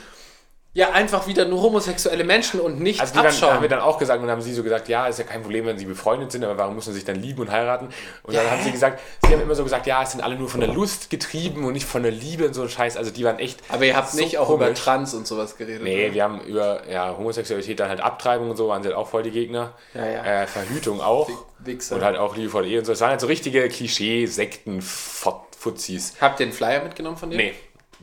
ja. 0.72 0.90
einfach 0.90 1.26
wieder 1.26 1.44
nur 1.46 1.62
homosexuelle 1.62 2.24
Menschen 2.24 2.60
und 2.60 2.80
nicht 2.80 3.00
Also 3.00 3.18
abschauen. 3.18 3.54
haben 3.54 3.62
wir 3.62 3.68
dann 3.68 3.80
auch 3.80 3.98
gesagt 3.98 4.20
und 4.20 4.26
dann 4.26 4.36
haben 4.36 4.42
sie 4.42 4.54
so 4.54 4.62
gesagt, 4.62 4.88
ja, 4.88 5.06
ist 5.06 5.18
ja 5.18 5.24
kein 5.24 5.42
Problem, 5.42 5.66
wenn 5.66 5.78
sie 5.78 5.84
befreundet 5.84 6.32
sind, 6.32 6.44
aber 6.44 6.56
warum 6.58 6.76
müssen 6.76 6.90
sie 6.92 6.98
sich 6.98 7.04
dann 7.04 7.16
lieben 7.16 7.40
und 7.40 7.50
heiraten? 7.50 7.88
Und 8.22 8.34
dann 8.34 8.44
Ja, 8.44 8.50
haben 8.50 8.62
sie 8.62 8.70
gesagt, 8.70 9.00
sie 9.26 9.32
haben 9.32 9.42
immer 9.42 9.54
so 9.54 9.64
gesagt, 9.64 9.86
ja, 9.86 10.02
es 10.02 10.12
sind 10.12 10.22
alle 10.22 10.36
nur 10.36 10.48
von 10.48 10.60
der 10.60 10.72
Lust 10.72 11.10
getrieben 11.10 11.64
und 11.64 11.72
nicht 11.72 11.86
von 11.86 12.02
der 12.02 12.12
Liebe 12.12 12.46
und 12.46 12.54
so 12.54 12.62
ein 12.62 12.68
Scheiß. 12.68 12.96
Also 12.96 13.10
die 13.10 13.24
waren 13.24 13.38
echt 13.38 13.60
aber 13.68 13.84
ihr 13.84 13.96
habt 13.96 14.10
so 14.10 14.18
nicht 14.18 14.38
auch 14.38 14.50
über. 14.50 14.72
Trans 14.74 15.14
und 15.14 15.26
sowas 15.26 15.56
geredet. 15.56 15.82
Nee, 15.82 16.06
oder? 16.06 16.14
wir 16.14 16.24
haben 16.24 16.40
über 16.42 16.88
ja, 16.88 17.16
Homosexualität, 17.16 17.80
dann 17.80 17.88
halt 17.88 18.00
Abtreibung 18.00 18.50
und 18.50 18.56
so, 18.56 18.68
waren 18.68 18.82
sie 18.82 18.88
halt 18.88 18.96
auch 18.96 19.08
voll 19.08 19.22
die 19.22 19.30
Gegner. 19.32 19.72
Ja, 19.94 20.06
ja. 20.06 20.42
Äh, 20.42 20.46
Verhütung 20.46 21.00
auch. 21.00 21.28
Wichser. 21.58 21.96
Und 21.96 22.02
halt 22.02 22.16
auch 22.16 22.36
Liebe 22.36 22.48
vor 22.48 22.62
der 22.62 22.70
Ehe 22.70 22.78
und 22.78 22.84
so. 22.86 22.92
Es 22.92 23.00
waren 23.00 23.10
halt 23.10 23.20
so 23.20 23.26
richtige 23.26 23.68
Klischee-Sekten-Fuzis. 23.68 26.14
Habt 26.20 26.40
ihr 26.40 26.46
den 26.46 26.52
Flyer 26.52 26.82
mitgenommen 26.82 27.16
von 27.16 27.30
dir? 27.30 27.36
Nee. 27.36 27.54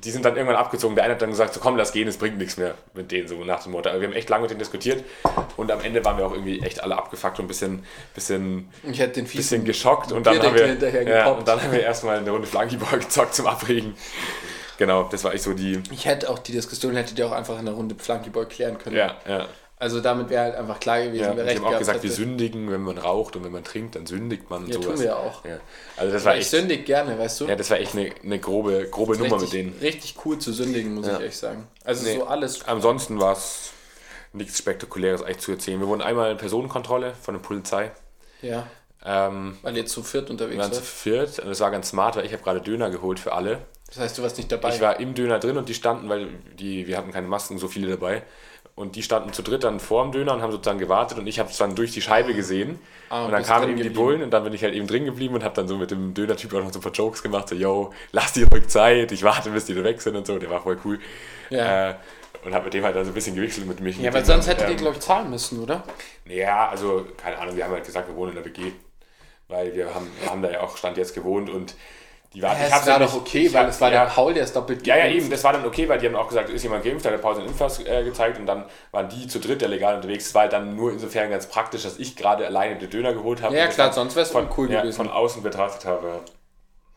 Die 0.04 0.12
sind 0.12 0.26
dann 0.26 0.36
irgendwann 0.36 0.58
abgezogen. 0.58 0.96
Der 0.96 1.06
eine 1.06 1.14
hat 1.14 1.22
dann 1.22 1.32
gesagt, 1.32 1.54
so 1.54 1.60
komm, 1.60 1.76
lass 1.76 1.92
gehen, 1.92 2.08
es 2.08 2.18
bringt 2.18 2.38
nichts 2.38 2.58
mehr 2.58 2.76
mit 2.94 3.12
denen, 3.12 3.28
so 3.28 3.44
nach 3.44 3.64
dem 3.64 3.72
Motto. 3.72 3.90
Aber 3.90 4.00
wir 4.00 4.08
haben 4.08 4.16
echt 4.16 4.30
lange 4.30 4.44
mit 4.44 4.52
denen 4.52 4.60
diskutiert 4.60 5.04
und 5.58 5.72
am 5.72 5.82
Ende 5.82 6.04
waren 6.06 6.18
wir 6.18 6.26
auch 6.26 6.34
irgendwie 6.34 6.62
echt 6.62 6.84
alle 6.84 6.98
abgefuckt 6.98 7.40
und 7.40 7.46
ein 7.46 7.48
bisschen, 7.48 7.84
bisschen, 8.14 8.70
Ich 8.90 9.00
hätte 9.00 9.22
den 9.22 9.26
bisschen 9.26 9.66
geschockt 9.66 10.12
und 10.12 10.26
dann, 10.26 10.42
haben 10.42 10.56
wir, 10.56 10.68
hinterher 10.68 11.04
ja, 11.08 11.32
und 11.32 11.48
dann 11.48 11.62
haben 11.62 11.72
wir 11.72 11.82
erstmal 11.82 12.18
eine 12.18 12.30
Runde 12.30 12.48
Flankyball 12.48 13.00
gezockt 13.00 13.34
zum 13.34 13.48
Abregen. 13.48 13.96
Genau, 14.78 15.04
das 15.04 15.24
war 15.24 15.34
echt 15.34 15.44
so 15.44 15.54
die. 15.54 15.82
Ich 15.92 16.06
hätte 16.06 16.30
auch 16.30 16.40
die 16.40 16.52
Diskussion, 16.52 16.96
hättet 16.96 17.18
ihr 17.18 17.28
auch 17.28 17.32
einfach 17.32 17.58
in 17.60 17.66
der 17.66 17.74
Runde 17.74 17.96
Flunkyball 17.98 18.48
klären 18.48 18.78
können. 18.78 18.96
Ja, 18.96 19.16
ja. 19.28 19.48
Also 19.80 20.02
damit 20.02 20.30
wäre 20.30 20.44
halt 20.44 20.56
einfach 20.56 20.80
klar 20.80 21.04
gewesen, 21.04 21.24
Ja, 21.24 21.38
wer 21.38 21.46
recht 21.46 21.62
haben 21.64 21.72
auch 21.74 21.78
gesagt, 21.78 22.02
wir 22.02 22.12
sündigen, 22.12 22.72
wenn 22.72 22.82
man 22.82 22.98
raucht 22.98 23.36
und 23.36 23.44
wenn 23.44 23.52
man 23.52 23.64
trinkt, 23.64 23.96
dann 23.96 24.08
sündigt 24.08 24.50
man 24.50 24.64
und 24.64 24.70
Ja, 24.70 24.74
sowas. 24.76 24.88
tun 24.88 25.00
wir 25.00 25.06
ja 25.06 25.16
auch. 25.18 25.46
Ja. 25.46 25.60
Also 25.98 26.14
das 26.14 26.26
war 26.26 26.34
Ich 26.34 26.42
echt, 26.42 26.50
sündig 26.50 26.86
gerne, 26.86 27.18
weißt 27.20 27.42
du? 27.42 27.46
ja, 27.46 27.56
das 27.56 27.70
war 27.70 27.78
echt 27.80 27.94
eine, 27.94 28.10
eine 28.24 28.40
grobe, 28.40 28.88
grobe 28.90 29.14
Nummer 29.18 29.36
mit 29.36 29.44
richtig, 29.44 29.52
denen. 29.52 29.78
richtig 29.80 30.16
cool 30.26 30.40
zu 30.40 30.52
sündigen, 30.52 30.96
muss 30.96 31.06
Ja. 31.06 31.20
ich 31.20 31.26
echt 31.28 31.38
sagen. 31.38 31.68
Also 31.84 32.06
Nee. 32.06 32.16
so 32.16 32.26
alles. 32.26 32.68
Ansonsten 32.68 33.20
war 33.20 33.34
es 33.34 33.70
nichts 34.34 34.58
Spektakuläres 34.58 35.22
eigentlich 35.22 35.40
zu 35.40 35.52
erzählen. 35.52 35.80
Wir 35.80 35.88
wurden 35.88 36.02
einmal 36.02 36.32
in 36.32 36.38
Personenkontrolle 36.38 37.14
von 37.22 37.36
der 37.36 37.42
Polizei. 37.42 37.92
Ja, 38.42 38.66
Ähm, 39.06 39.58
weil 39.62 39.78
ihr 39.78 39.86
zu 39.86 40.02
viert 40.02 40.26
wir 40.26 40.32
unterwegs 40.32 40.58
waren 40.58 40.74
zu 40.74 40.82
viert 40.82 41.38
und 41.40 41.48
das 41.50 41.60
war 41.60 41.70
ganz 41.70 41.90
smart, 41.90 42.16
weil 42.16 42.26
ich 42.26 42.34
habe 42.34 42.42
gerade 42.44 42.62
Döner 42.62 42.90
geholt 42.90 43.20
für 43.20 43.32
alle. 43.32 43.60
Das 43.88 44.00
heißt, 44.00 44.18
du 44.18 44.24
warst 44.24 44.38
nicht 44.38 44.52
dabei. 44.52 44.74
Ich 44.76 44.82
war 44.82 45.00
im 45.00 45.14
Döner 45.14 45.40
drin 45.40 45.56
und 45.56 45.70
die 45.70 45.76
standen, 45.76 46.10
weil 46.10 46.28
die, 46.60 46.88
wir 46.88 46.98
hatten 46.98 47.12
keine 47.12 47.28
Masken, 47.28 47.58
so 47.60 47.68
viele 47.68 47.88
dabei. 47.90 48.24
Und 48.78 48.96
die 48.96 49.02
standen 49.02 49.34
zu 49.34 49.42
dritt 49.42 49.64
dann 49.64 49.80
vor 49.80 50.04
dem 50.04 50.12
Döner 50.12 50.36
und 50.36 50.44
haben 50.44 50.52
sozusagen 50.52 50.78
gewartet 50.78 51.18
und 51.18 51.26
ich 51.26 51.40
habe 51.40 51.50
es 51.50 51.58
dann 51.58 51.74
durch 51.74 51.94
die 51.94 52.02
Scheibe 52.02 52.36
gesehen. 52.36 52.80
Ah, 53.10 53.26
und 53.26 53.32
dann 53.32 53.42
kamen 53.42 53.70
eben 53.72 53.82
die. 53.82 53.90
Bullen 53.90 54.22
und 54.22 54.30
dann 54.30 54.44
bin 54.44 54.54
ich 54.54 54.64
halt 54.64 54.76
eben 54.76 54.86
drin 54.86 55.06
geblieben 55.06 55.34
und 55.34 55.44
habe 55.44 55.56
dann 55.56 55.68
so 55.68 55.78
mit 55.78 55.90
dem 55.90 56.14
Döner-Typ 56.14 56.54
auch 56.54 56.64
noch 56.64 56.72
so 56.72 56.78
ein 56.78 56.84
paar 56.84 56.92
Jokes 56.92 57.24
gemacht, 57.24 57.50
so, 57.50 57.56
yo, 57.56 57.92
lass 58.12 58.34
dir 58.34 58.48
ruhig 58.48 58.68
Zeit, 58.68 59.12
ich 59.12 59.24
warte, 59.24 59.50
bis 59.50 59.66
die 59.66 59.74
da 59.74 59.84
weg 59.84 60.00
sind 60.00 60.16
und 60.16 60.28
so. 60.28 60.38
Der 60.38 60.52
war 60.52 60.62
voll 60.62 60.78
cool. 60.86 61.00
Ja. 61.50 61.90
Äh, 61.90 61.96
und 62.46 62.54
habe 62.54 62.66
mit 62.66 62.76
dem 62.76 62.84
halt 62.84 62.96
dann 62.96 63.04
so 63.04 63.10
ein 63.10 63.16
bisschen 63.16 63.36
gewichselt 63.36 63.68
mit 63.68 63.80
mich. 63.80 63.98
ja, 63.98 64.04
mit 64.04 64.14
weil 64.14 64.26
sonst 64.26 64.48
hättet 64.48 64.68
ihr, 64.68 64.74
ähm, 64.74 64.78
glaube 64.78 64.96
ich, 64.98 65.02
zahlen 65.02 65.32
müssen, 65.32 65.64
oder? 65.64 65.84
Ja, 66.26 66.70
also, 66.70 67.08
keine 67.18 67.40
Ahnung, 67.40 67.56
wir 67.56 67.64
haben 67.64 67.74
halt 67.74 67.84
gesagt, 67.84 68.08
wir 68.08 68.16
wohnen 68.16 68.38
in 68.38 68.44
der 68.44 68.46
WG. 68.46 68.74
Weil 69.48 69.74
wir 69.74 69.96
haben, 69.96 70.08
wir 70.22 70.30
haben 70.30 70.44
da 70.44 70.52
ja 70.52 70.62
auch 70.62 70.78
Stand 70.78 70.98
jetzt 70.98 71.16
gewohnt 71.16 71.50
und 71.50 71.74
die 72.38 72.42
waren. 72.44 72.58
Ja, 72.58 72.68
ich 72.68 72.74
es 72.74 72.86
war 72.88 73.00
ja 73.00 73.06
doch 73.06 73.16
okay, 73.16 73.52
weil 73.54 73.68
es 73.68 73.82
war 73.82 73.92
ja, 73.92 74.06
der 74.06 74.12
Paul, 74.12 74.34
der 74.34 74.44
ist 74.44 74.56
doppelt 74.56 74.86
Ja, 74.86 74.96
ja, 74.96 75.04
geimpft. 75.04 75.18
eben, 75.22 75.30
das 75.32 75.44
war 75.44 75.54
dann 75.54 75.66
okay, 75.66 75.90
weil 75.90 76.00
die 76.00 76.06
haben 76.08 76.16
auch 76.16 76.28
gesagt, 76.28 76.50
ist 76.50 76.64
jemand 76.64 76.84
geimpft, 76.84 77.06
hat 77.06 77.12
der 77.14 77.18
Pause 77.18 77.40
einen 77.42 77.50
Impfpass 77.50 77.80
äh, 77.86 78.04
gezeigt 78.04 78.40
und 78.40 78.46
dann 78.46 78.66
waren 78.92 79.10
die 79.10 79.28
zu 79.28 79.40
dritt 79.40 79.62
ja 79.62 79.68
legal 79.68 79.96
unterwegs. 79.96 80.28
Es 80.28 80.36
war 80.36 80.44
halt 80.44 80.54
dann 80.54 80.76
nur 80.76 80.92
insofern 80.92 81.30
ganz 81.30 81.48
praktisch, 81.48 81.84
dass 81.84 81.98
ich 81.98 82.16
gerade 82.16 82.46
alleine 82.46 82.78
den 82.78 82.90
Döner 82.90 83.14
geholt 83.14 83.42
habe. 83.42 83.56
Ja, 83.56 83.68
klar, 83.68 83.92
sonst 83.92 84.16
wär's 84.16 84.30
von, 84.32 84.44
uncool 84.46 84.72
ja, 84.72 84.82
gewesen. 84.82 84.98
von 84.98 85.10
außen 85.10 85.42
betrachtet 85.42 85.86
habe. 85.86 86.20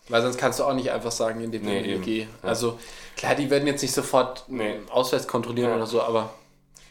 Weil 0.08 0.22
sonst 0.22 0.38
kannst 0.38 0.58
du 0.58 0.64
auch 0.64 0.74
nicht 0.74 0.90
einfach 0.90 1.12
sagen, 1.12 1.40
in 1.40 1.52
dem 1.52 1.62
Nee, 1.62 1.80
nee, 1.82 1.92
eben. 1.94 2.02
WG. 2.04 2.26
Also 2.42 2.78
klar, 3.16 3.34
die 3.34 3.48
werden 3.48 3.66
jetzt 3.66 3.80
nicht 3.82 3.94
sofort 3.94 4.44
Nee. 4.48 4.64
einen 4.74 4.90
Ausweis 4.90 5.26
kontrollieren 5.28 5.70
Ja. 5.70 5.76
oder 5.76 5.86
so, 5.86 6.02
aber. 6.02 6.30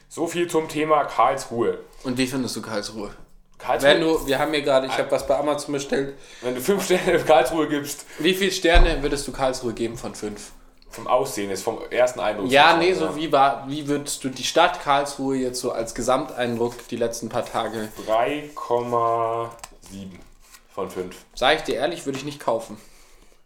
So 0.07 0.25
viel 0.25 0.47
zum 0.47 0.67
Thema 0.69 1.03
Karlsruhe. 1.03 1.79
Und 2.03 2.17
wie 2.17 2.25
findest 2.25 2.55
du 2.55 2.61
Karlsruhe? 2.61 3.11
Karlsruhe 3.59 3.89
Wenn 3.89 4.01
du, 4.01 4.25
wir 4.25 4.39
haben 4.39 4.51
hier 4.51 4.61
gerade, 4.63 4.87
ich 4.87 4.97
habe 4.97 5.11
was 5.11 5.27
bei 5.27 5.37
Amazon 5.37 5.73
bestellt. 5.73 6.15
wenn 6.41 6.55
du 6.55 6.61
fünf 6.61 6.85
Sterne 6.85 7.19
für 7.19 7.25
Karlsruhe 7.25 7.67
gibst, 7.67 8.05
Wie 8.17 8.33
viele 8.33 8.51
Sterne 8.51 9.03
würdest 9.03 9.27
du 9.27 9.31
Karlsruhe 9.31 9.73
geben 9.73 9.97
von 9.97 10.15
fünf? 10.15 10.51
vom 10.91 11.05
Aussehen 11.07 11.51
ist, 11.51 11.61
vom 11.61 11.77
ersten 11.91 12.19
Eindruck. 12.19 12.49
Ja, 12.49 12.75
nee, 12.77 12.93
so 12.93 13.15
wie 13.15 13.31
war, 13.31 13.65
wie 13.67 13.87
würdest 13.87 14.23
du 14.23 14.29
die 14.29 14.43
Stadt 14.43 14.81
Karlsruhe 14.81 15.37
jetzt 15.37 15.61
so 15.61 15.71
als 15.71 15.93
Gesamteindruck 15.93 16.87
die 16.87 16.95
letzten 16.95 17.29
paar 17.29 17.45
Tage? 17.45 17.89
3,7 18.07 19.49
von 20.73 20.89
5. 20.89 21.15
Sag 21.35 21.57
ich 21.57 21.61
dir 21.63 21.75
ehrlich, 21.75 22.05
würde 22.07 22.17
ich 22.17 22.25
nicht 22.25 22.39
kaufen. 22.39 22.77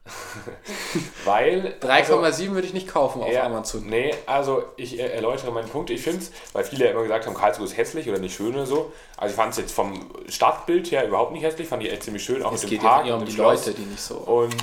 Weil. 1.26 1.76
3,7 1.82 2.52
würde 2.52 2.68
ich 2.68 2.74
nicht 2.74 2.88
kaufen 2.88 3.22
auf 3.22 3.32
Ja, 3.32 3.44
Amazon. 3.46 3.86
Nee, 3.86 4.14
also 4.26 4.64
ich 4.76 5.00
äh, 5.00 5.04
erläutere 5.08 5.52
meinen 5.52 5.70
Punkt. 5.70 5.90
Ich 5.90 6.02
finde 6.02 6.20
es, 6.20 6.32
weil 6.52 6.64
viele 6.64 6.86
ja 6.86 6.92
immer 6.92 7.04
gesagt 7.04 7.26
haben, 7.26 7.34
Karlsruhe 7.34 7.66
ist 7.66 7.78
hässlich 7.78 8.10
oder 8.10 8.20
nicht 8.20 8.36
schön 8.36 8.54
oder 8.54 8.66
so. 8.66 8.92
Also 9.18 9.32
ich 9.32 9.36
fand 9.36 9.52
es 9.52 9.58
jetzt 9.58 9.74
vom 9.74 10.12
Stadtbild 10.28 10.92
her 10.92 11.08
überhaupt 11.08 11.32
nicht 11.32 11.44
hässlich, 11.44 11.68
fand 11.68 11.84
ich 11.84 11.92
echt 11.92 12.04
ziemlich 12.04 12.24
schön, 12.24 12.44
auch 12.44 12.52
Es 12.54 12.64
mit 12.64 12.72
dem 12.72 12.76
geht 12.76 12.84
ja 12.84 12.90
Park 12.90 13.08
eher 13.08 13.14
und 13.16 13.22
um 13.22 13.26
die 13.26 13.32
Schloss. 13.32 13.66
Leute, 13.66 13.80
die 13.80 13.86
nicht 13.86 14.02
so. 14.02 14.16
Und 14.16 14.56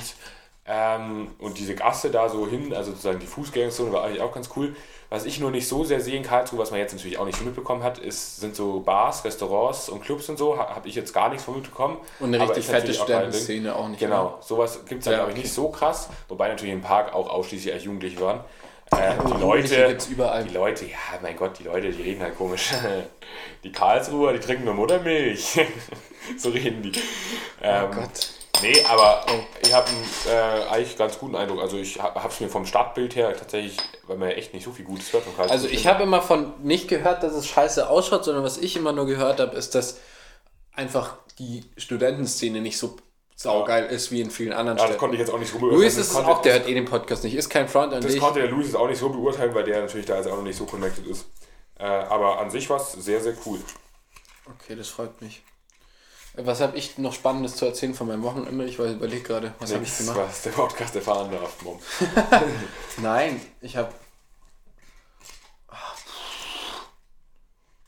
Ähm, 0.67 1.31
und 1.39 1.57
diese 1.57 1.73
Gasse 1.73 2.11
da 2.11 2.29
so 2.29 2.47
hin, 2.47 2.73
also 2.73 2.91
sozusagen 2.91 3.19
die 3.19 3.25
Fußgängerzone 3.25 3.91
war 3.91 4.03
eigentlich 4.03 4.21
auch 4.21 4.31
ganz 4.31 4.49
cool. 4.55 4.75
Was 5.09 5.25
ich 5.25 5.39
nur 5.39 5.51
nicht 5.51 5.67
so 5.67 5.83
sehr 5.83 5.99
sehe 5.99 6.15
in 6.15 6.23
Karlsruhe, 6.23 6.59
was 6.59 6.71
man 6.71 6.79
jetzt 6.79 6.93
natürlich 6.93 7.17
auch 7.17 7.25
nicht 7.25 7.37
so 7.37 7.43
mitbekommen 7.43 7.83
hat, 7.83 7.97
ist, 7.97 8.37
sind 8.39 8.55
so 8.55 8.79
Bars, 8.79 9.25
Restaurants 9.25 9.89
und 9.89 10.01
Clubs 10.01 10.29
und 10.29 10.37
so. 10.37 10.57
Habe 10.57 10.87
ich 10.87 10.95
jetzt 10.95 11.13
gar 11.13 11.29
nichts 11.29 11.43
von 11.43 11.55
mitbekommen. 11.55 11.97
Und 12.19 12.33
eine 12.33 12.43
richtig 12.47 12.65
fette 12.65 12.91
auch. 12.91 13.03
Sternenszene 13.03 13.75
auch 13.75 13.89
nicht. 13.89 13.99
Genau, 13.99 14.23
ne? 14.23 14.33
sowas 14.39 14.85
gibt 14.85 15.01
es 15.01 15.07
halt, 15.07 15.15
Ja, 15.17 15.23
glaube 15.23 15.31
ich, 15.31 15.37
okay. 15.37 15.43
nicht 15.47 15.53
so 15.53 15.69
krass. 15.69 16.09
Wobei 16.29 16.47
natürlich 16.47 16.73
im 16.73 16.81
Park 16.81 17.13
auch 17.13 17.29
ausschließlich 17.29 17.73
als 17.73 17.83
Jugendliche 17.83 18.21
waren. 18.21 18.41
Äh, 18.91 19.13
die 19.25 19.41
Jugendliche 19.41 19.87
Leute, 19.87 20.43
die 20.47 20.53
Leute, 20.53 20.85
ja, 20.85 20.97
mein 21.21 21.35
Gott, 21.35 21.59
die 21.59 21.63
Leute, 21.63 21.91
die 21.91 22.03
reden 22.03 22.21
halt 22.21 22.37
komisch. 22.37 22.71
Die 23.63 23.71
Karlsruher, 23.71 24.33
die 24.33 24.39
trinken 24.39 24.65
nur 24.65 24.73
Muttermilch. 24.73 25.59
so 26.37 26.49
reden 26.49 26.81
die. 26.81 26.91
Ähm, 27.61 27.87
Oh 27.89 27.95
Gott. 27.95 28.40
Nee, 28.61 28.83
aber 28.87 29.25
ich 29.61 29.73
habe 29.73 29.87
einen 29.89 30.05
äh, 30.27 30.67
eigentlich 30.69 30.97
ganz 30.97 31.17
guten 31.17 31.35
Eindruck. 31.35 31.61
Also 31.61 31.77
ich 31.77 31.99
habe 32.01 32.27
es 32.27 32.39
mir 32.39 32.49
vom 32.49 32.65
Stadtbild 32.65 33.15
her 33.15 33.35
tatsächlich, 33.35 33.77
weil 34.07 34.17
man 34.17 34.29
ja 34.29 34.35
echt 34.35 34.53
nicht 34.53 34.63
so 34.63 34.71
viel 34.71 34.85
Gutes 34.85 35.11
hört. 35.13 35.23
Also 35.37 35.67
ich 35.67 35.87
habe 35.87 36.03
immer 36.03 36.21
von 36.21 36.53
nicht 36.63 36.87
gehört, 36.87 37.23
dass 37.23 37.33
es 37.33 37.47
scheiße 37.47 37.89
ausschaut, 37.89 38.25
sondern 38.25 38.43
was 38.43 38.57
ich 38.57 38.75
immer 38.75 38.91
nur 38.91 39.05
gehört 39.05 39.39
habe, 39.39 39.55
ist, 39.55 39.75
dass 39.75 39.99
einfach 40.73 41.15
die 41.39 41.63
Studentenszene 41.77 42.61
nicht 42.61 42.77
so 42.77 42.97
saugeil 43.35 43.85
ist 43.85 44.11
wie 44.11 44.21
in 44.21 44.29
vielen 44.29 44.53
anderen 44.53 44.77
ja, 44.77 44.83
das 44.83 44.91
Städten. 44.91 44.99
konnte 44.99 45.15
ich 45.15 45.19
jetzt 45.19 45.31
auch 45.33 45.39
nicht 45.39 45.51
so 45.51 45.57
beurteilen. 45.57 45.81
Luis 45.81 45.95
Das 45.95 46.07
ist 46.09 46.15
auch, 46.15 46.41
der 46.41 46.53
hört 46.53 46.67
eh 46.67 46.73
den 46.73 46.85
Podcast 46.85 47.23
nicht. 47.23 47.35
Ist 47.35 47.49
kein 47.49 47.67
Front 47.67 47.93
an 47.93 48.01
Das 48.01 48.11
dich. 48.11 48.21
konnte 48.21 48.39
der 48.39 48.49
Luis 48.49 48.67
jetzt 48.67 48.75
auch 48.75 48.87
nicht 48.87 48.99
so 48.99 49.09
beurteilen, 49.09 49.53
weil 49.55 49.63
der 49.63 49.81
natürlich 49.81 50.05
da 50.05 50.17
jetzt 50.17 50.27
auch 50.27 50.37
noch 50.37 50.43
nicht 50.43 50.57
so 50.57 50.65
connected 50.65 51.07
ist. 51.07 51.25
Äh, 51.79 51.85
aber 51.85 52.39
an 52.39 52.51
sich 52.51 52.69
war 52.69 52.77
es 52.79 52.91
sehr, 52.91 53.19
sehr 53.21 53.33
cool. 53.45 53.59
Okay, 54.45 54.75
das 54.75 54.89
freut 54.89 55.19
mich. 55.21 55.41
Was 56.35 56.61
habe 56.61 56.77
ich 56.77 56.97
noch 56.97 57.13
Spannendes 57.13 57.57
zu 57.57 57.65
erzählen 57.65 57.93
von 57.93 58.07
meinem 58.07 58.23
Wochenende? 58.23 58.63
Ich 58.65 58.79
überlege 58.79 59.21
gerade, 59.23 59.53
was 59.59 59.73
habe 59.73 59.83
ich 59.83 59.97
gemacht? 59.97 60.17
was 60.17 60.43
der 60.43 60.51
Podcast 60.51 60.95
erfahren 60.95 61.29
darf, 61.31 61.61
Mom. 61.61 61.79
Nein, 62.97 63.41
ich 63.61 63.75
habe 63.75 63.89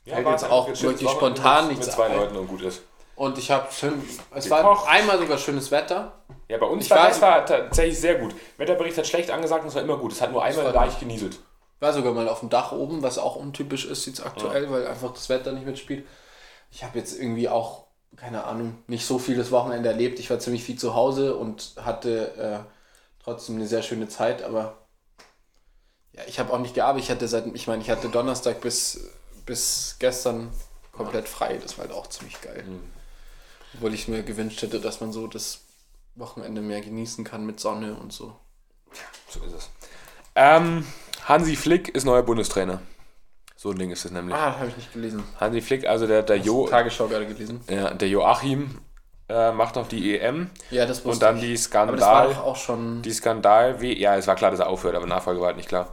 Ja, 0.04 0.16
Fällt 0.16 0.28
jetzt 0.28 0.44
auch 0.44 0.68
wirklich 0.68 1.10
spontan 1.10 1.68
nichts 1.68 1.86
mit 1.86 1.94
zwei 1.94 2.06
ein. 2.08 2.16
Leuten 2.16 2.36
und 2.36 2.46
gut 2.46 2.60
ist. 2.60 2.82
und 3.16 3.38
ich 3.38 3.50
habe 3.50 3.72
schön. 3.72 4.02
Es 4.34 4.44
Gekocht. 4.44 4.62
war 4.64 4.86
einmal 4.88 5.18
sogar 5.18 5.38
schönes 5.38 5.70
Wetter. 5.70 6.12
Ja, 6.48 6.58
bei 6.58 6.66
uns 6.66 6.84
Ich 6.84 6.90
war 6.90 6.98
war 6.98 7.08
das 7.08 7.20
war 7.22 7.46
tatsächlich 7.46 7.98
sehr 7.98 8.16
gut. 8.16 8.34
Wetterbericht 8.58 8.98
hat 8.98 9.06
schlecht 9.06 9.30
angesagt 9.30 9.62
und 9.62 9.68
es 9.68 9.74
war 9.74 9.82
immer 9.82 9.96
gut. 9.96 10.12
Es 10.12 10.20
hat 10.20 10.30
nur 10.30 10.42
einmal 10.44 10.66
war 10.66 10.72
leicht 10.74 11.00
genieselt. 11.00 11.38
War 11.80 11.94
sogar 11.94 12.12
mal 12.12 12.28
auf 12.28 12.40
dem 12.40 12.50
Dach 12.50 12.72
oben, 12.72 13.02
was 13.02 13.16
auch 13.16 13.36
untypisch 13.36 13.86
ist 13.86 14.04
jetzt 14.04 14.24
aktuell, 14.24 14.70
weil 14.70 14.86
einfach 14.86 15.14
das 15.14 15.30
Wetter 15.30 15.52
nicht 15.52 15.64
mitspielt. 15.64 16.06
Ich 16.70 16.84
habe 16.84 16.98
jetzt 16.98 17.18
irgendwie 17.18 17.48
auch, 17.48 17.83
keine 18.16 18.44
Ahnung, 18.44 18.78
nicht 18.86 19.06
so 19.06 19.18
viel 19.18 19.36
das 19.36 19.50
Wochenende 19.50 19.88
erlebt. 19.88 20.18
Ich 20.18 20.30
war 20.30 20.38
ziemlich 20.38 20.64
viel 20.64 20.78
zu 20.78 20.94
Hause 20.94 21.36
und 21.36 21.74
hatte 21.80 22.36
äh, 22.36 23.22
trotzdem 23.22 23.56
eine 23.56 23.66
sehr 23.66 23.82
schöne 23.82 24.08
Zeit, 24.08 24.42
aber 24.42 24.86
ja, 26.12 26.22
ich 26.26 26.38
habe 26.38 26.52
auch 26.52 26.58
nicht 26.58 26.74
gearbeitet. 26.74 27.04
Ich 27.04 27.10
hatte 27.10 27.28
seit, 27.28 27.46
ich 27.54 27.66
meine, 27.66 27.82
ich 27.82 27.90
hatte 27.90 28.08
Donnerstag 28.08 28.60
bis, 28.60 29.10
bis 29.46 29.96
gestern 29.98 30.50
komplett 30.92 31.28
frei. 31.28 31.58
Das 31.60 31.76
war 31.76 31.86
halt 31.86 31.94
auch 31.94 32.06
ziemlich 32.06 32.40
geil. 32.40 32.64
Obwohl 33.74 33.94
ich 33.94 34.06
mir 34.06 34.22
gewünscht 34.22 34.62
hätte, 34.62 34.80
dass 34.80 35.00
man 35.00 35.12
so 35.12 35.26
das 35.26 35.62
Wochenende 36.14 36.60
mehr 36.60 36.80
genießen 36.80 37.24
kann 37.24 37.44
mit 37.44 37.58
Sonne 37.58 37.96
und 37.96 38.12
so. 38.12 38.36
So 39.28 39.42
ist 39.42 39.54
es. 39.54 39.70
Ähm, 40.36 40.86
Hansi 41.24 41.56
Flick 41.56 41.88
ist 41.88 42.04
neuer 42.04 42.22
Bundestrainer. 42.22 42.80
So 43.64 43.70
ein 43.70 43.78
Ding 43.78 43.90
ist 43.90 44.04
es 44.04 44.10
nämlich. 44.10 44.36
Ah, 44.36 44.58
habe 44.58 44.68
ich 44.68 44.76
nicht 44.76 44.92
gelesen. 44.92 45.22
Hansi 45.40 45.62
Flick, 45.62 45.86
also 45.88 46.06
der, 46.06 46.22
der, 46.22 46.36
jo, 46.36 46.68
Tagesschau 46.68 47.08
gerade 47.08 47.24
gelesen. 47.26 47.62
ja, 47.70 47.94
der 47.94 48.08
Joachim 48.10 48.78
äh, 49.30 49.52
macht 49.52 49.76
noch 49.76 49.88
die 49.88 50.18
EM 50.18 50.50
Ja, 50.70 50.84
das 50.84 51.02
wusste 51.02 51.08
und 51.08 51.22
dann 51.22 51.36
ich. 51.38 51.66
die 51.66 51.74
Aber 51.74 51.92
das 51.96 52.00
war 52.02 52.24
Skandal. 52.24 52.28
doch 52.34 52.44
auch 52.44 52.56
schon. 52.56 53.00
Die 53.00 53.10
Skandal, 53.10 53.82
ja, 53.82 54.16
es 54.16 54.26
war 54.26 54.34
klar, 54.36 54.50
dass 54.50 54.60
er 54.60 54.66
aufhört, 54.68 54.94
aber 54.94 55.06
Nachfolge 55.06 55.40
war 55.40 55.46
halt 55.46 55.56
nicht 55.56 55.70
klar. 55.70 55.88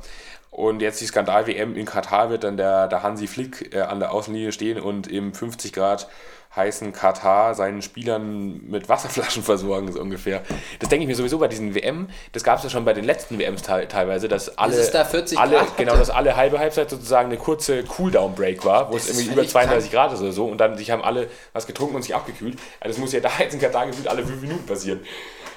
Und 0.52 0.82
jetzt 0.82 1.00
die 1.00 1.06
Skandal-WM 1.06 1.76
in 1.76 1.86
Katar 1.86 2.30
wird 2.30 2.44
dann 2.44 2.58
der, 2.58 2.90
der 2.90 3.04
Hansi 3.04 3.28
Flick 3.28 3.74
äh, 3.74 3.80
an 3.82 4.02
der 4.02 4.12
Außenlinie 4.12 4.52
stehen 4.52 4.82
und 4.82 5.08
im 5.08 5.34
50 5.34 5.72
Grad 5.72 6.10
heißen 6.54 6.92
Katar 6.92 7.56
seinen 7.56 7.82
Spielern 7.82 8.60
mit 8.68 8.90
Wasserflaschen 8.90 9.44
versorgen, 9.46 9.90
so 9.94 10.02
ungefähr. 10.02 10.44
Das 10.80 10.90
denke 10.90 11.04
ich 11.04 11.08
mir 11.08 11.16
sowieso 11.16 11.38
bei 11.38 11.48
diesen 11.48 11.74
WM, 11.74 12.10
das 12.34 12.44
gab 12.44 12.58
es 12.58 12.66
ja 12.66 12.70
schon 12.70 12.84
bei 12.84 12.92
den 12.92 13.06
letzten 13.06 13.40
WMs 13.40 13.62
te 13.62 13.88
teilweise, 13.88 14.28
dass 14.28 14.58
alle, 14.58 14.76
es 14.76 14.92
da 14.92 15.06
40 15.06 15.40
alle 15.40 15.56
Grad 15.56 15.78
genau, 15.78 15.96
dass 15.96 16.10
alle 16.10 16.36
halbe 16.36 16.60
Halbzeit 16.60 16.90
sozusagen 16.90 17.30
eine 17.30 17.38
kurze 17.38 17.84
Cooldown-Break 17.84 18.66
war, 18.66 18.90
wo 18.90 18.96
Das 18.96 19.04
es 19.04 19.10
irgendwie 19.12 19.28
über 19.28 19.36
völlig 19.36 19.52
32 19.52 19.92
Grad 19.92 20.12
ist 20.12 20.20
oder 20.20 20.34
so 20.34 20.48
und 20.48 20.58
dann 20.58 20.78
sich 20.78 20.92
haben 20.92 21.02
alle 21.02 21.30
was 21.54 21.66
getrunken 21.66 21.96
und 21.96 22.02
sich 22.02 22.14
abgekühlt. 22.14 22.60
Also 22.82 22.96
das 22.96 22.98
muss 22.98 23.14
ja 23.14 23.22
da 23.22 23.32
jetzt 23.40 23.54
in 23.54 23.62
Katar 23.62 23.88
gefühlt 23.88 24.10
alle 24.10 24.26
fünf 24.26 24.42
Minuten 24.42 24.66
passieren. 24.66 25.00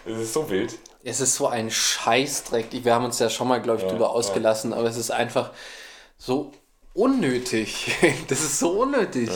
Das 0.07 0.19
ist 0.19 0.33
so 0.33 0.49
wild. 0.49 0.79
Es 1.05 1.21
ist 1.21 1.35
so 1.35 1.47
ein 1.47 1.71
Scheißdreck. 1.71 2.69
Wir 2.73 2.95
haben 2.95 3.05
uns 3.05 3.19
ja 3.19 3.29
schon 3.29 3.47
mal, 3.47 3.61
glaube 3.61 3.83
ich, 3.83 3.87
drüber 3.87 4.07
ja. 4.07 4.11
ausgelassen, 4.11 4.73
aber 4.73 4.89
es 4.89 4.97
ist 4.97 5.11
einfach 5.11 5.51
so 6.17 6.53
unnötig. 6.95 7.93
Das 8.29 8.41
ist 8.41 8.59
so 8.59 8.71
unnötig. 8.83 9.31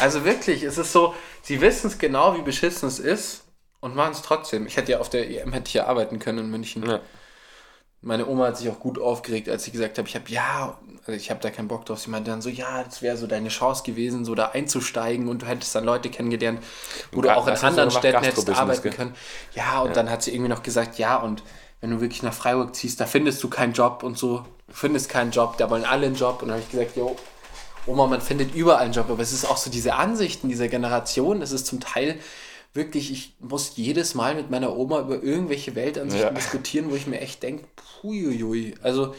Also 0.00 0.24
wirklich, 0.24 0.62
es 0.62 0.78
ist 0.78 0.92
so, 0.92 1.14
sie 1.42 1.60
wissen 1.60 1.88
es 1.88 1.98
genau, 1.98 2.36
wie 2.36 2.42
beschissen 2.42 2.88
es 2.88 2.98
ist 2.98 3.44
und 3.80 3.94
machen 3.94 4.12
es 4.12 4.22
trotzdem. 4.22 4.66
Ich 4.66 4.76
hätte 4.76 4.92
ja 4.92 5.00
auf 5.00 5.10
der 5.10 5.28
EM 5.28 5.52
hätte 5.52 5.68
ich 5.68 5.74
ja 5.74 5.86
arbeiten 5.86 6.18
können 6.18 6.38
in 6.38 6.50
München. 6.50 6.98
Ja. 8.06 8.08
Meine 8.08 8.26
Oma 8.26 8.46
hat 8.46 8.56
sich 8.56 8.68
auch 8.68 8.78
gut 8.78 8.98
aufgeregt, 8.98 9.48
als 9.48 9.66
ich 9.66 9.72
gesagt 9.72 9.98
habe, 9.98 10.08
ich 10.08 10.14
habe 10.14 10.28
ja, 10.28 10.78
also 11.06 11.12
ich 11.12 11.30
habe 11.30 11.40
da 11.40 11.50
keinen 11.50 11.68
Bock 11.68 11.84
drauf. 11.84 11.98
Sie 11.98 12.10
meinte 12.10 12.30
dann 12.30 12.40
so, 12.40 12.48
ja, 12.48 12.82
das 12.84 13.02
wäre 13.02 13.16
so 13.16 13.26
deine 13.26 13.48
Chance 13.48 13.82
gewesen, 13.84 14.24
so 14.24 14.34
da 14.34 14.46
einzusteigen 14.46 15.28
und 15.28 15.42
du 15.42 15.46
hättest 15.46 15.74
dann 15.74 15.84
Leute 15.84 16.08
kennengelernt, 16.08 16.60
wo 17.12 17.20
du 17.20 17.34
auch 17.34 17.46
in 17.46 17.54
anderen 17.54 17.88
gemacht? 17.88 17.98
Städten 17.98 18.22
hättest 18.22 18.48
arbeiten 18.50 18.90
können. 18.90 19.14
Ja, 19.54 19.80
und 19.80 19.96
dann 19.96 20.10
hat 20.10 20.22
sie 20.22 20.32
irgendwie 20.32 20.50
noch 20.50 20.62
gesagt, 20.62 20.98
ja, 20.98 21.16
und 21.16 21.42
wenn 21.80 21.90
du 21.90 22.00
wirklich 22.00 22.22
nach 22.22 22.32
Freiburg 22.32 22.74
ziehst, 22.74 23.00
da 23.00 23.06
findest 23.06 23.42
du 23.42 23.48
keinen 23.48 23.72
Job 23.72 24.02
und 24.02 24.16
so. 24.16 24.44
Du 24.68 24.74
findest 24.74 25.08
keinen 25.08 25.30
Job, 25.30 25.56
da 25.58 25.68
wollen 25.70 25.84
alle 25.84 26.06
einen 26.06 26.16
Job. 26.16 26.42
Und 26.42 26.48
dann 26.48 26.56
habe 26.56 26.62
ich 26.62 26.70
gesagt, 26.70 26.96
jo, 26.96 27.16
Oma, 27.86 28.06
man 28.06 28.20
findet 28.20 28.54
überall 28.54 28.82
einen 28.82 28.92
Job, 28.92 29.08
aber 29.10 29.22
es 29.22 29.32
ist 29.32 29.44
auch 29.44 29.56
so 29.56 29.70
diese 29.70 29.94
Ansichten 29.94 30.48
dieser 30.48 30.68
Generation, 30.68 31.38
das 31.40 31.52
ist 31.52 31.66
zum 31.66 31.78
Teil 31.78 32.18
wirklich, 32.76 33.10
ich 33.10 33.34
muss 33.40 33.72
jedes 33.76 34.14
Mal 34.14 34.34
mit 34.34 34.50
meiner 34.50 34.76
Oma 34.76 35.00
über 35.00 35.22
irgendwelche 35.22 35.74
Weltansichten 35.74 36.28
Ja. 36.28 36.34
diskutieren, 36.34 36.90
wo 36.90 36.94
ich 36.94 37.06
mir 37.06 37.20
echt 37.20 37.42
denke, 37.42 37.64
puiuiui, 38.00 38.74
also 38.82 39.14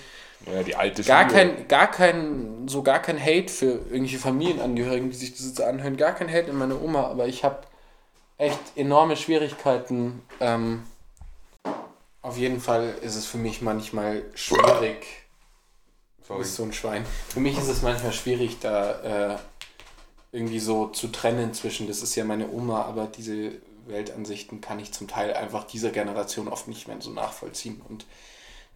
Ja, 0.46 0.64
die 0.64 0.76
alte 0.76 1.04
gar 1.04 1.28
Schule. 1.30 1.34
kein, 1.56 1.68
gar 1.68 1.92
kein, 1.92 2.68
so 2.68 2.84
gar 2.84 3.02
kein 3.02 3.20
Hate 3.20 3.50
für 3.50 3.66
irgendwelche 3.90 4.20
Familienangehörigen, 4.20 5.10
die 5.10 5.16
sich 5.18 5.32
das 5.36 5.46
jetzt 5.48 5.62
anhören, 5.62 5.98
gar 5.98 6.14
kein 6.14 6.30
Hate 6.30 6.50
in 6.52 6.58
meine 6.58 6.80
Oma, 6.80 7.08
aber 7.08 7.28
ich 7.28 7.44
habe 7.44 7.62
echt 8.38 8.60
enorme 8.76 9.18
Schwierigkeiten. 9.18 10.22
Ähm, 10.40 10.84
auf 12.22 12.38
jeden 12.38 12.60
Fall 12.60 12.96
ist 13.02 13.16
es 13.16 13.26
für 13.26 13.38
mich 13.38 13.62
manchmal 13.62 14.24
schwierig. 14.36 15.06
Du 16.20 16.26
Sorry. 16.34 16.40
bist 16.40 16.56
so 16.56 16.64
ein 16.64 16.74
Schwein. 16.74 17.06
Für 17.30 17.40
mich 17.40 17.58
ist 17.58 17.70
es 17.70 17.82
manchmal 17.82 18.12
schwierig, 18.14 18.58
da 18.60 19.34
äh, 19.34 19.38
irgendwie 20.32 20.60
so 20.60 20.88
zu 20.88 21.08
trennen 21.08 21.54
zwischen, 21.54 21.88
das 21.88 22.02
ist 22.02 22.16
ja 22.16 22.24
meine 22.24 22.52
Oma, 22.52 22.84
aber 22.84 23.08
diese 23.08 23.54
Weltansichten 23.88 24.62
kann 24.62 24.80
ich 24.80 24.92
zum 24.92 25.08
Teil 25.08 25.34
einfach 25.34 25.64
dieser 25.64 25.92
Generation 25.92 26.48
oft 26.48 26.68
nicht 26.68 26.88
mehr 26.88 26.98
so 27.00 27.12
nachvollziehen. 27.12 27.82
Und 27.88 28.06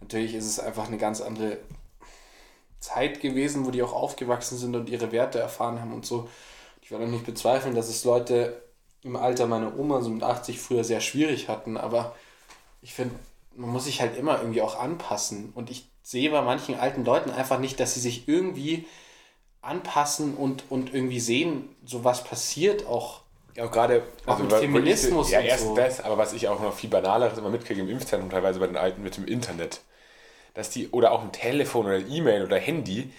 natürlich 0.00 0.34
ist 0.34 0.46
es 0.46 0.58
einfach 0.58 0.86
eine 0.86 0.98
ganz 0.98 1.20
andere 1.20 1.58
Zeit 2.80 3.20
gewesen, 3.20 3.64
wo 3.66 3.70
die 3.70 3.82
auch 3.82 3.92
aufgewachsen 3.92 4.58
sind 4.58 4.74
und 4.74 4.88
ihre 4.88 5.12
Werte 5.12 5.38
erfahren 5.38 5.80
haben 5.80 5.92
und 5.92 6.06
so. 6.06 6.28
Ich 6.80 6.90
will 6.90 7.02
auch 7.02 7.06
nicht 7.06 7.26
bezweifeln, 7.26 7.74
dass 7.74 7.88
es 7.88 8.04
Leute 8.04 8.62
im 9.02 9.16
Alter 9.16 9.46
meiner 9.46 9.78
Oma, 9.78 10.00
so 10.00 10.10
mit 10.10 10.22
80, 10.22 10.58
früher 10.60 10.84
sehr 10.84 11.00
schwierig 11.00 11.48
hatten, 11.48 11.76
aber 11.76 12.14
ich 12.82 12.94
finde, 12.94 13.14
man 13.54 13.70
muss 13.70 13.84
sich 13.84 14.00
halt 14.00 14.16
immer 14.16 14.38
irgendwie 14.38 14.62
auch 14.62 14.78
anpassen. 14.78 15.52
Und 15.54 15.70
ich 15.70 15.88
sehe 16.02 16.30
bei 16.30 16.42
manchen 16.42 16.74
alten 16.74 17.04
Leuten 17.04 17.30
einfach 17.30 17.58
nicht, 17.58 17.78
dass 17.78 17.94
sie 17.94 18.00
sich 18.00 18.28
irgendwie 18.28 18.86
anpassen 19.62 20.34
und, 20.34 20.64
und 20.70 20.92
irgendwie 20.92 21.20
sehen, 21.20 21.68
so 21.84 22.04
was 22.04 22.24
passiert 22.24 22.86
auch. 22.86 23.22
Ja, 23.54 23.66
gerade 23.66 24.02
Auch 24.26 24.38
mit 24.38 24.52
Feminismus 24.52 25.30
Ja, 25.30 25.40
und 25.40 25.44
erst 25.46 25.64
so. 25.64 25.74
das, 25.76 26.00
aber 26.00 26.18
was 26.18 26.32
ich 26.32 26.48
auch 26.48 26.60
noch 26.60 26.74
viel 26.74 26.90
banaleres 26.90 27.38
immer 27.38 27.50
mitkriege 27.50 27.82
im 27.82 27.88
Impfzentrum, 27.88 28.30
teilweise 28.30 28.58
bei 28.60 28.66
den 28.66 28.76
Alten 28.76 29.02
mit 29.02 29.16
dem 29.16 29.26
Internet. 29.26 29.80
Dass 30.54 30.70
die, 30.70 30.88
oder 30.90 31.12
auch 31.12 31.22
ein 31.22 31.32
Telefon 31.32 31.86
oder 31.86 31.98
E-Mail 31.98 32.44
oder 32.44 32.58
Handy, 32.58 33.10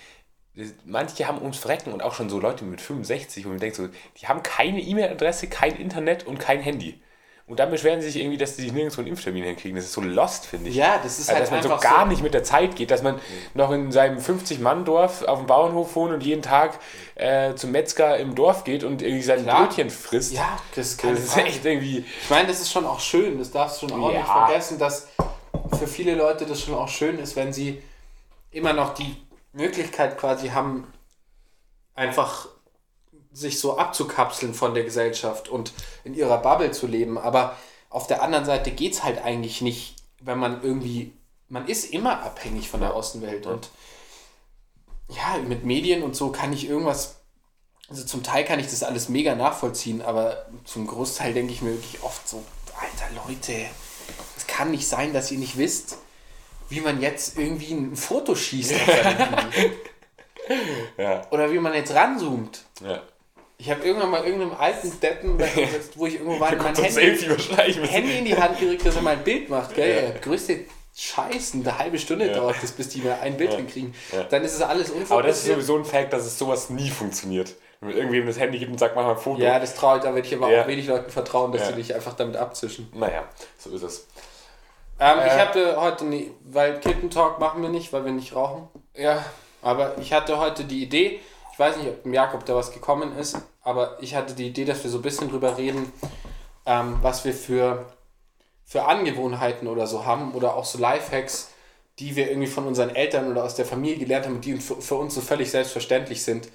manche 0.86 1.28
haben 1.28 1.42
ums 1.42 1.58
Verrecken 1.58 1.94
und 1.94 2.04
auch 2.04 2.14
schon 2.16 2.30
so 2.30 2.40
Leute 2.40 2.64
mit 2.66 2.82
65, 2.82 3.46
wo 3.46 3.50
man 3.50 3.60
denkt 3.60 3.76
so, 3.76 3.88
die 4.18 4.28
haben 4.28 4.44
keine 4.44 4.82
E-Mail-Adresse, 4.82 5.48
kein 5.50 5.76
Internet 5.76 6.26
und 6.28 6.40
kein 6.40 6.60
Handy. 6.62 7.02
Und 7.46 7.60
dann 7.60 7.70
beschweren 7.72 8.00
sie 8.02 8.10
sich 8.10 8.22
irgendwie, 8.22 8.38
dass 8.38 8.56
sie 8.56 8.62
sich 8.62 8.72
nirgendwo 8.72 9.02
einen 9.02 9.10
Impftermin 9.10 9.44
hinkriegen. 9.44 9.76
Das 9.76 9.84
ist 9.84 9.92
so 9.94 10.00
lost, 10.02 10.46
finde 10.46 10.70
ich. 10.70 10.76
Ja, 10.76 10.98
das 11.04 11.20
ist 11.20 11.28
Also, 11.30 11.34
halt 11.34 11.44
dass 11.44 11.52
man 11.52 11.62
so 11.80 11.86
gar 11.86 12.04
so- 12.04 12.10
nicht 12.10 12.24
mit 12.24 12.34
der 12.34 12.44
Zeit 12.44 12.76
geht, 12.78 12.90
dass 12.90 13.02
man 13.04 13.20
noch 13.54 13.70
in 13.72 13.92
seinem 13.92 14.20
50-Mann-Dorf 14.20 15.24
auf 15.24 15.40
dem 15.40 15.48
Bauernhof 15.48 15.94
wohnt 15.98 16.14
und 16.14 16.24
jeden 16.24 16.42
Tag 16.42 16.80
äh, 17.16 17.54
zum 17.56 17.72
Metzger 17.72 18.18
im 18.18 18.34
Dorf 18.34 18.64
geht 18.64 18.86
und 18.86 19.02
irgendwie 19.02 19.24
sein 19.24 19.44
Klar. 19.44 19.66
Brötchen 19.68 19.90
frisst. 19.90 20.32
Ja, 20.34 20.58
das 20.76 20.88
ist 20.92 20.98
keine 21.00 21.16
Das 21.16 21.26
ist 21.26 21.34
Frage. 21.34 21.48
echt 21.48 21.66
irgendwie. 21.66 22.06
Ich 22.24 22.30
meine, 22.30 22.48
das 22.48 22.62
ist 22.62 22.72
schon 22.72 22.86
auch 22.86 23.02
schön, 23.02 23.38
das 23.38 23.52
darfst 23.52 23.82
du 23.82 23.90
schon 23.90 24.02
auch 24.02 24.12
Ja. 24.14 24.20
nicht 24.20 24.28
vergessen, 24.32 24.80
dass 24.80 25.10
für 25.78 25.88
viele 25.88 26.16
Leute 26.16 26.46
das 26.46 26.62
schon 26.62 26.76
auch 26.76 26.88
schön 26.88 27.20
ist, 27.20 27.36
wenn 27.36 27.52
sie 27.52 27.84
immer 28.52 28.72
noch 28.72 28.94
die 28.94 29.18
Möglichkeit 29.52 30.18
quasi 30.18 30.48
haben, 30.50 30.88
einfach 31.96 32.48
sich 33.34 33.60
so 33.60 33.78
abzukapseln 33.78 34.54
von 34.54 34.74
der 34.74 34.84
Gesellschaft 34.84 35.50
und 35.50 35.74
in 36.04 36.14
ihrer 36.14 36.38
Bubble 36.38 36.72
zu 36.72 36.88
leben. 36.88 37.18
Aber 37.18 37.58
auf 37.90 38.08
der 38.08 38.22
anderen 38.22 38.46
Seite 38.46 38.72
geht 38.72 38.94
es 38.94 39.04
halt 39.04 39.24
eigentlich 39.24 39.62
nicht, 39.62 39.96
wenn 40.22 40.38
man 40.38 40.64
irgendwie, 40.64 41.14
man 41.50 41.68
ist 41.68 41.92
immer 41.92 42.22
abhängig 42.22 42.70
von 42.70 42.80
der 42.80 42.94
Außenwelt 42.94 43.46
und 43.46 43.70
ja, 45.10 45.38
mit 45.40 45.66
Medien 45.66 46.04
und 46.04 46.16
so 46.16 46.32
kann 46.32 46.54
ich 46.54 46.68
irgendwas, 46.68 47.18
also 47.90 48.04
zum 48.06 48.24
Teil 48.24 48.46
kann 48.46 48.60
ich 48.60 48.68
das 48.68 48.84
alles 48.84 49.10
mega 49.10 49.36
nachvollziehen, 49.36 50.02
aber 50.02 50.46
zum 50.64 50.88
Großteil 50.88 51.34
denke 51.34 51.54
ich 51.54 51.62
mir 51.62 51.72
wirklich 51.72 52.02
oft 52.04 52.28
so, 52.28 52.44
alter 52.80 53.28
Leute, 53.28 53.54
es 54.38 54.48
kann 54.48 54.72
nicht 54.72 54.88
sein, 54.88 55.14
dass 55.14 55.32
ihr 55.32 55.40
nicht 55.40 55.58
wisst, 55.58 55.98
wie 56.70 56.82
man 56.82 57.02
jetzt 57.02 57.38
irgendwie 57.38 57.74
ein 57.74 57.96
Foto 57.96 58.36
schießt. 58.36 58.74
Ja. 60.98 61.22
Oder 61.32 61.52
wie 61.52 61.60
man 61.60 61.74
jetzt 61.74 61.94
ranzoomt. 61.94 62.66
Ja. 62.82 63.02
Ich 63.66 63.72
habe 63.72 63.82
irgendwann 63.86 64.10
mal 64.12 64.26
irgendeinem 64.26 64.52
alten 64.60 65.00
Deppen, 65.00 65.40
wo 65.96 66.06
ich 66.06 66.16
irgendwo 66.16 66.38
war, 66.38 66.54
mein 66.54 66.76
Handy. 66.76 67.18
Handy 67.88 68.18
in 68.18 68.26
die 68.26 68.36
Hand 68.36 68.60
gerückt, 68.60 68.86
dass 68.86 68.98
er 68.98 69.02
mal 69.02 69.12
ein 69.14 69.24
Bild 69.24 69.50
macht. 69.50 69.74
Gell? 69.74 70.12
Ja. 70.14 70.20
Größte 70.20 70.60
Scheiß, 70.94 71.54
eine 71.54 71.78
halbe 71.78 71.98
Stunde 71.98 72.28
Ja. 72.28 72.34
dauert 72.34 72.58
das, 72.62 72.74
bis 72.74 72.90
die 72.90 73.00
mir 73.02 73.20
ein 73.22 73.38
Bild 73.38 73.52
Ja. 73.52 73.58
hinkriegen. 73.58 73.96
Ja. 74.12 74.24
Dann 74.24 74.44
ist 74.44 74.56
es 74.56 74.62
alles 74.62 74.90
unfokussiert. 74.90 75.12
Aber 75.12 75.24
das 75.24 75.38
ist 75.38 75.46
sowieso 75.48 75.78
ein 75.78 75.86
Fact, 75.86 76.12
dass 76.12 76.26
es 76.26 76.38
sowas 76.38 76.70
nie 76.72 76.90
funktioniert. 76.90 77.56
Wenn 77.80 77.90
man 77.90 77.98
irgendwem 77.98 78.28
das 78.28 78.38
Handy 78.38 78.60
gibt 78.60 78.70
und 78.72 78.78
sagt, 78.80 78.96
mach 78.98 79.04
mal 79.04 79.12
ein 79.12 79.18
Foto. 79.18 79.42
Ja, 79.42 79.60
das 79.60 79.76
traue 79.76 79.98
ich, 79.98 80.04
da 80.04 80.14
würde 80.14 80.28
ich 80.28 80.36
aber 80.36 80.52
Ja. 80.52 80.64
auch 80.64 80.68
wenig 80.68 80.88
Leuten 80.88 81.10
vertrauen, 81.10 81.54
dass 81.54 81.70
die 81.70 81.76
dich 81.76 81.96
einfach 81.96 82.14
damit 82.16 82.36
abzischen. 82.36 82.90
Naja, 82.94 83.24
so 83.58 83.70
ist 83.72 83.84
es. 83.84 84.08
Ähm, 85.00 85.20
Ich 85.26 85.32
Äh. 85.34 85.40
hatte 85.40 85.76
heute, 85.82 86.04
nie, 86.06 86.32
weil 86.44 86.80
Kittentalk 86.82 87.40
machen 87.40 87.62
wir 87.62 87.70
nicht, 87.70 87.94
weil 87.94 88.04
wir 88.04 88.12
nicht 88.12 88.36
rauchen. 88.36 88.68
Ja. 88.94 89.24
Aber 89.62 89.98
ich 90.00 90.12
hatte 90.12 90.38
heute 90.38 90.66
die 90.66 90.84
Idee, 90.84 91.22
ich 91.54 91.60
weiß 91.60 91.78
nicht, 91.78 91.88
ob 91.88 92.04
dem 92.04 92.14
Jakob 92.14 92.46
da 92.46 92.56
was 92.56 92.72
gekommen 92.74 93.18
ist, 93.18 93.38
aber 93.64 93.98
ich 94.02 94.16
hatte 94.16 94.34
die 94.34 94.48
Idee, 94.48 94.66
dass 94.66 94.84
wir 94.84 94.92
so 94.92 95.00
ein 95.00 95.04
bisschen 95.04 95.30
drüber 95.30 95.58
reden, 95.58 95.92
ähm, 96.66 96.98
was 97.02 97.26
wir 97.26 97.34
für, 97.34 97.86
für 98.66 98.86
Angewohnheiten 98.86 99.68
oder 99.68 99.88
so 99.88 100.06
haben 100.06 100.34
oder 100.34 100.56
auch 100.56 100.66
so 100.66 100.78
Lifehacks, 100.78 101.50
die 102.00 102.16
wir 102.16 102.30
irgendwie 102.30 102.48
von 102.50 102.66
unseren 102.68 102.96
Eltern 102.96 103.30
oder 103.32 103.44
aus 103.44 103.56
der 103.56 103.66
Familie 103.66 103.98
gelernt 103.98 104.26
haben 104.26 104.36
und 104.36 104.46
die 104.46 104.58
für, 104.58 104.82
für 104.82 104.96
uns 104.96 105.16
so 105.16 105.22
völlig 105.22 105.52
selbstverständlich 105.52 106.24
sind, 106.24 106.50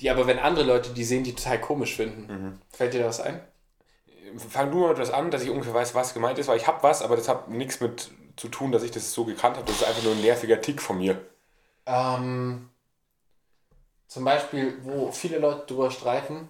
die 0.00 0.10
aber, 0.10 0.26
wenn 0.26 0.38
andere 0.38 0.64
Leute 0.64 0.90
die 0.90 1.04
sehen, 1.04 1.24
die 1.24 1.34
total 1.34 1.60
komisch 1.60 1.96
finden. 1.96 2.28
Fällt 2.70 2.94
dir 2.94 3.00
da 3.00 3.06
was 3.06 3.20
ein? 3.20 3.40
Fang 4.36 4.70
du 4.70 4.78
mal 4.78 4.92
etwas 4.92 5.10
an, 5.10 5.30
dass 5.30 5.42
ich 5.42 5.50
ungefähr 5.50 5.74
weiß, 5.74 5.94
was 5.94 6.14
gemeint 6.14 6.38
ist, 6.38 6.48
weil 6.48 6.56
ich 6.56 6.66
habe 6.66 6.82
was, 6.82 7.02
aber 7.02 7.16
das 7.16 7.28
hat 7.28 7.48
nichts 7.50 7.80
mit 7.80 8.10
zu 8.36 8.48
tun, 8.48 8.72
dass 8.72 8.82
ich 8.82 8.90
das 8.90 9.12
so 9.12 9.24
gekannt 9.24 9.56
habe. 9.56 9.66
Das 9.66 9.76
ist 9.76 9.84
einfach 9.86 10.02
nur 10.02 10.12
ein 10.14 10.20
nerviger 10.20 10.60
Tick 10.60 10.80
von 10.80 10.98
mir. 10.98 11.20
Ähm, 11.86 12.70
zum 14.10 14.24
Beispiel, 14.24 14.76
wo 14.82 15.12
viele 15.12 15.38
Leute 15.38 15.66
drüber 15.68 15.88
streiten. 15.92 16.48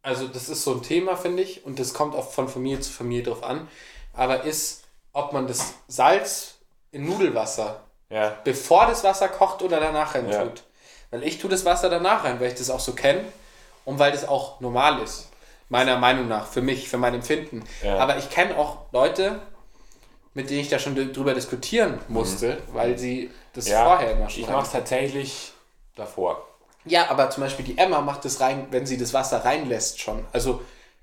Also, 0.00 0.26
das 0.26 0.48
ist 0.48 0.64
so 0.64 0.72
ein 0.72 0.82
Thema, 0.82 1.16
finde 1.16 1.42
ich, 1.42 1.66
und 1.66 1.78
das 1.78 1.92
kommt 1.92 2.14
auch 2.14 2.30
von 2.30 2.48
Familie 2.48 2.80
zu 2.80 2.90
Familie 2.90 3.24
drauf 3.24 3.44
an. 3.44 3.68
Aber 4.14 4.44
ist, 4.44 4.84
ob 5.12 5.34
man 5.34 5.46
das 5.46 5.74
Salz 5.86 6.54
in 6.90 7.04
Nudelwasser, 7.04 7.82
Ja. 8.08 8.38
bevor 8.42 8.86
das 8.86 9.04
Wasser 9.04 9.28
kocht 9.28 9.60
oder 9.60 9.80
danach 9.80 10.14
rein 10.14 10.30
Ja. 10.30 10.44
tut. 10.44 10.62
Weil 11.10 11.24
ich 11.24 11.38
tue 11.38 11.50
das 11.50 11.66
Wasser 11.66 11.90
danach 11.90 12.24
rein, 12.24 12.40
weil 12.40 12.48
ich 12.48 12.54
das 12.58 12.70
auch 12.70 12.80
so 12.80 12.92
kenne 12.94 13.22
und 13.84 13.98
weil 13.98 14.12
das 14.12 14.26
auch 14.26 14.60
normal 14.60 15.02
ist. 15.02 15.28
Meiner 15.68 15.98
Meinung 15.98 16.26
nach, 16.26 16.46
für 16.46 16.62
mich, 16.62 16.88
für 16.88 16.96
mein 16.96 17.12
Empfinden. 17.12 17.64
Ja. 17.82 17.98
Aber 17.98 18.16
ich 18.16 18.30
kenne 18.30 18.56
auch 18.56 18.78
Leute, 18.92 19.42
mit 20.32 20.48
denen 20.48 20.60
ich 20.60 20.70
da 20.70 20.78
schon 20.78 20.94
drüber 21.12 21.34
diskutieren 21.34 21.98
musste, 22.08 22.62
weil 22.72 22.96
sie 22.96 23.30
das 23.52 23.66
Mhm. 23.68 23.72
vorher 23.72 24.12
immer 24.12 24.30
schon 24.30 24.42
Ich 24.42 24.48
mache 24.48 24.64
es 24.64 24.72
tatsächlich 24.72 25.52
davor. 25.94 26.47
Ja, 26.88 27.10
aber 27.10 27.30
zum 27.30 27.42
Beispiel 27.42 27.64
die 27.64 27.78
Emma 27.78 28.00
macht 28.00 28.24
es 28.24 28.40
rein, 28.40 28.68
wenn 28.70 28.86
sie 28.86 28.96
das 28.98 29.14
Wasser 29.14 29.44
reinlässt 29.44 30.00
schon. 30.00 30.24
Also 30.32 30.62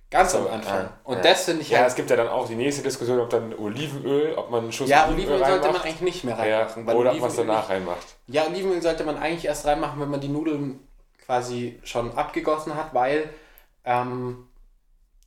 ganz 0.09 0.33
am 0.35 0.47
Anfang. 0.47 0.85
ja, 0.85 0.99
Und 1.03 1.17
ja. 1.17 1.23
das 1.23 1.43
finde 1.45 1.61
ich 1.61 1.69
Ja, 1.69 1.79
halt. 1.79 1.89
es 1.89 1.95
gibt 1.95 2.09
ja 2.09 2.15
dann 2.15 2.27
auch 2.29 2.47
die 2.47 2.55
nächste 2.55 2.83
Diskussion, 2.83 3.19
ob 3.19 3.29
dann 3.29 3.53
Olivenöl, 3.53 4.35
ob 4.35 4.49
man 4.51 4.63
einen 4.63 4.71
Schuss 4.71 4.89
Ja, 4.89 5.07
Olivenöl 5.09 5.45
sollte 5.45 5.71
man 5.71 5.81
eigentlich 5.81 6.01
nicht 6.01 6.23
mehr 6.23 6.35
ja, 6.45 6.59
reinmachen. 6.59 6.85
weil 6.87 6.95
oder 6.95 7.11
ob 7.11 7.19
man 7.19 7.29
es 7.29 7.37
Olivenöl 7.37 7.55
danach 7.55 7.69
reinmacht. 7.69 8.07
Ja, 8.27 8.45
Olivenöl 8.47 8.81
sollte 8.81 9.03
man 9.03 9.17
eigentlich 9.17 9.45
erst 9.45 9.65
reinmachen, 9.65 9.99
wenn 10.01 10.09
man 10.09 10.21
die 10.21 10.29
Nudeln 10.29 10.79
quasi 11.25 11.79
schon 11.83 12.15
abgegossen 12.17 12.75
hat, 12.75 12.93
weil, 12.93 13.29
ähm, 13.83 14.47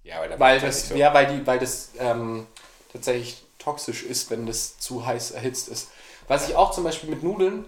Ja, 0.02 0.20
weil, 0.20 0.38
weil 0.38 0.60
ja 0.60 0.66
das, 0.66 0.88
so. 0.88 0.94
ja, 0.94 1.12
weil 1.14 1.26
die, 1.26 1.46
weil 1.46 1.58
das 1.58 1.90
ähm, 1.98 2.46
tatsächlich 2.92 3.44
toxisch 3.58 4.04
ist, 4.04 4.30
wenn 4.30 4.46
das 4.46 4.78
zu 4.78 5.04
heiß 5.06 5.32
erhitzt 5.32 5.68
ist. 5.68 5.90
Was 6.28 6.48
ich 6.48 6.56
auch 6.56 6.70
zum 6.72 6.84
Beispiel 6.84 7.10
mit 7.10 7.22
Nudeln, 7.22 7.66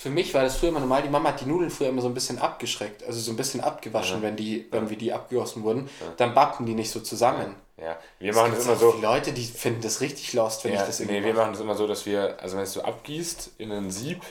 für 0.00 0.08
mich 0.10 0.32
war 0.32 0.42
das 0.42 0.56
früher 0.56 0.70
immer 0.70 0.80
normal, 0.80 1.02
die 1.02 1.10
Mama 1.10 1.28
hat 1.28 1.40
die 1.42 1.44
Nudeln 1.44 1.70
früher 1.70 1.88
immer 1.90 2.00
so 2.00 2.08
ein 2.08 2.14
bisschen 2.14 2.38
abgeschreckt, 2.38 3.02
also 3.04 3.20
so 3.20 3.30
ein 3.32 3.36
bisschen 3.36 3.60
abgewaschen, 3.60 4.22
wenn 4.22 4.34
die, 4.34 4.66
wenn 4.70 4.88
wir 4.88 4.96
die 4.96 5.12
abgegossen 5.12 5.62
wurden, 5.62 5.90
dann 6.16 6.32
bappen 6.34 6.64
die 6.64 6.74
nicht 6.74 6.90
so 6.90 7.00
zusammen. 7.00 7.54
Ja, 7.76 7.98
wir 8.18 8.34
machen 8.34 8.50
das 8.52 8.60
Es 8.60 8.64
immer 8.66 8.76
auch 8.76 8.80
so. 8.80 8.92
viele 8.92 9.06
Leute, 9.06 9.32
die 9.32 9.44
finden 9.44 9.82
das 9.82 10.00
richtig 10.00 10.32
lost, 10.32 10.64
wenn 10.64 10.72
Ja, 10.72 10.80
ich 10.80 10.86
das 10.86 11.00
irgendwie 11.00 11.20
nee, 11.20 11.26
wir 11.26 11.32
mache. 11.34 11.42
machen 11.42 11.52
das 11.52 11.60
immer 11.60 11.74
so, 11.74 11.86
dass 11.86 12.06
wir, 12.06 12.36
also 12.40 12.56
wenn 12.56 12.64
es 12.64 12.72
so 12.72 12.82
abgießt 12.82 13.50
in 13.58 13.72
ein 13.72 13.90
Sieb, 13.90 14.22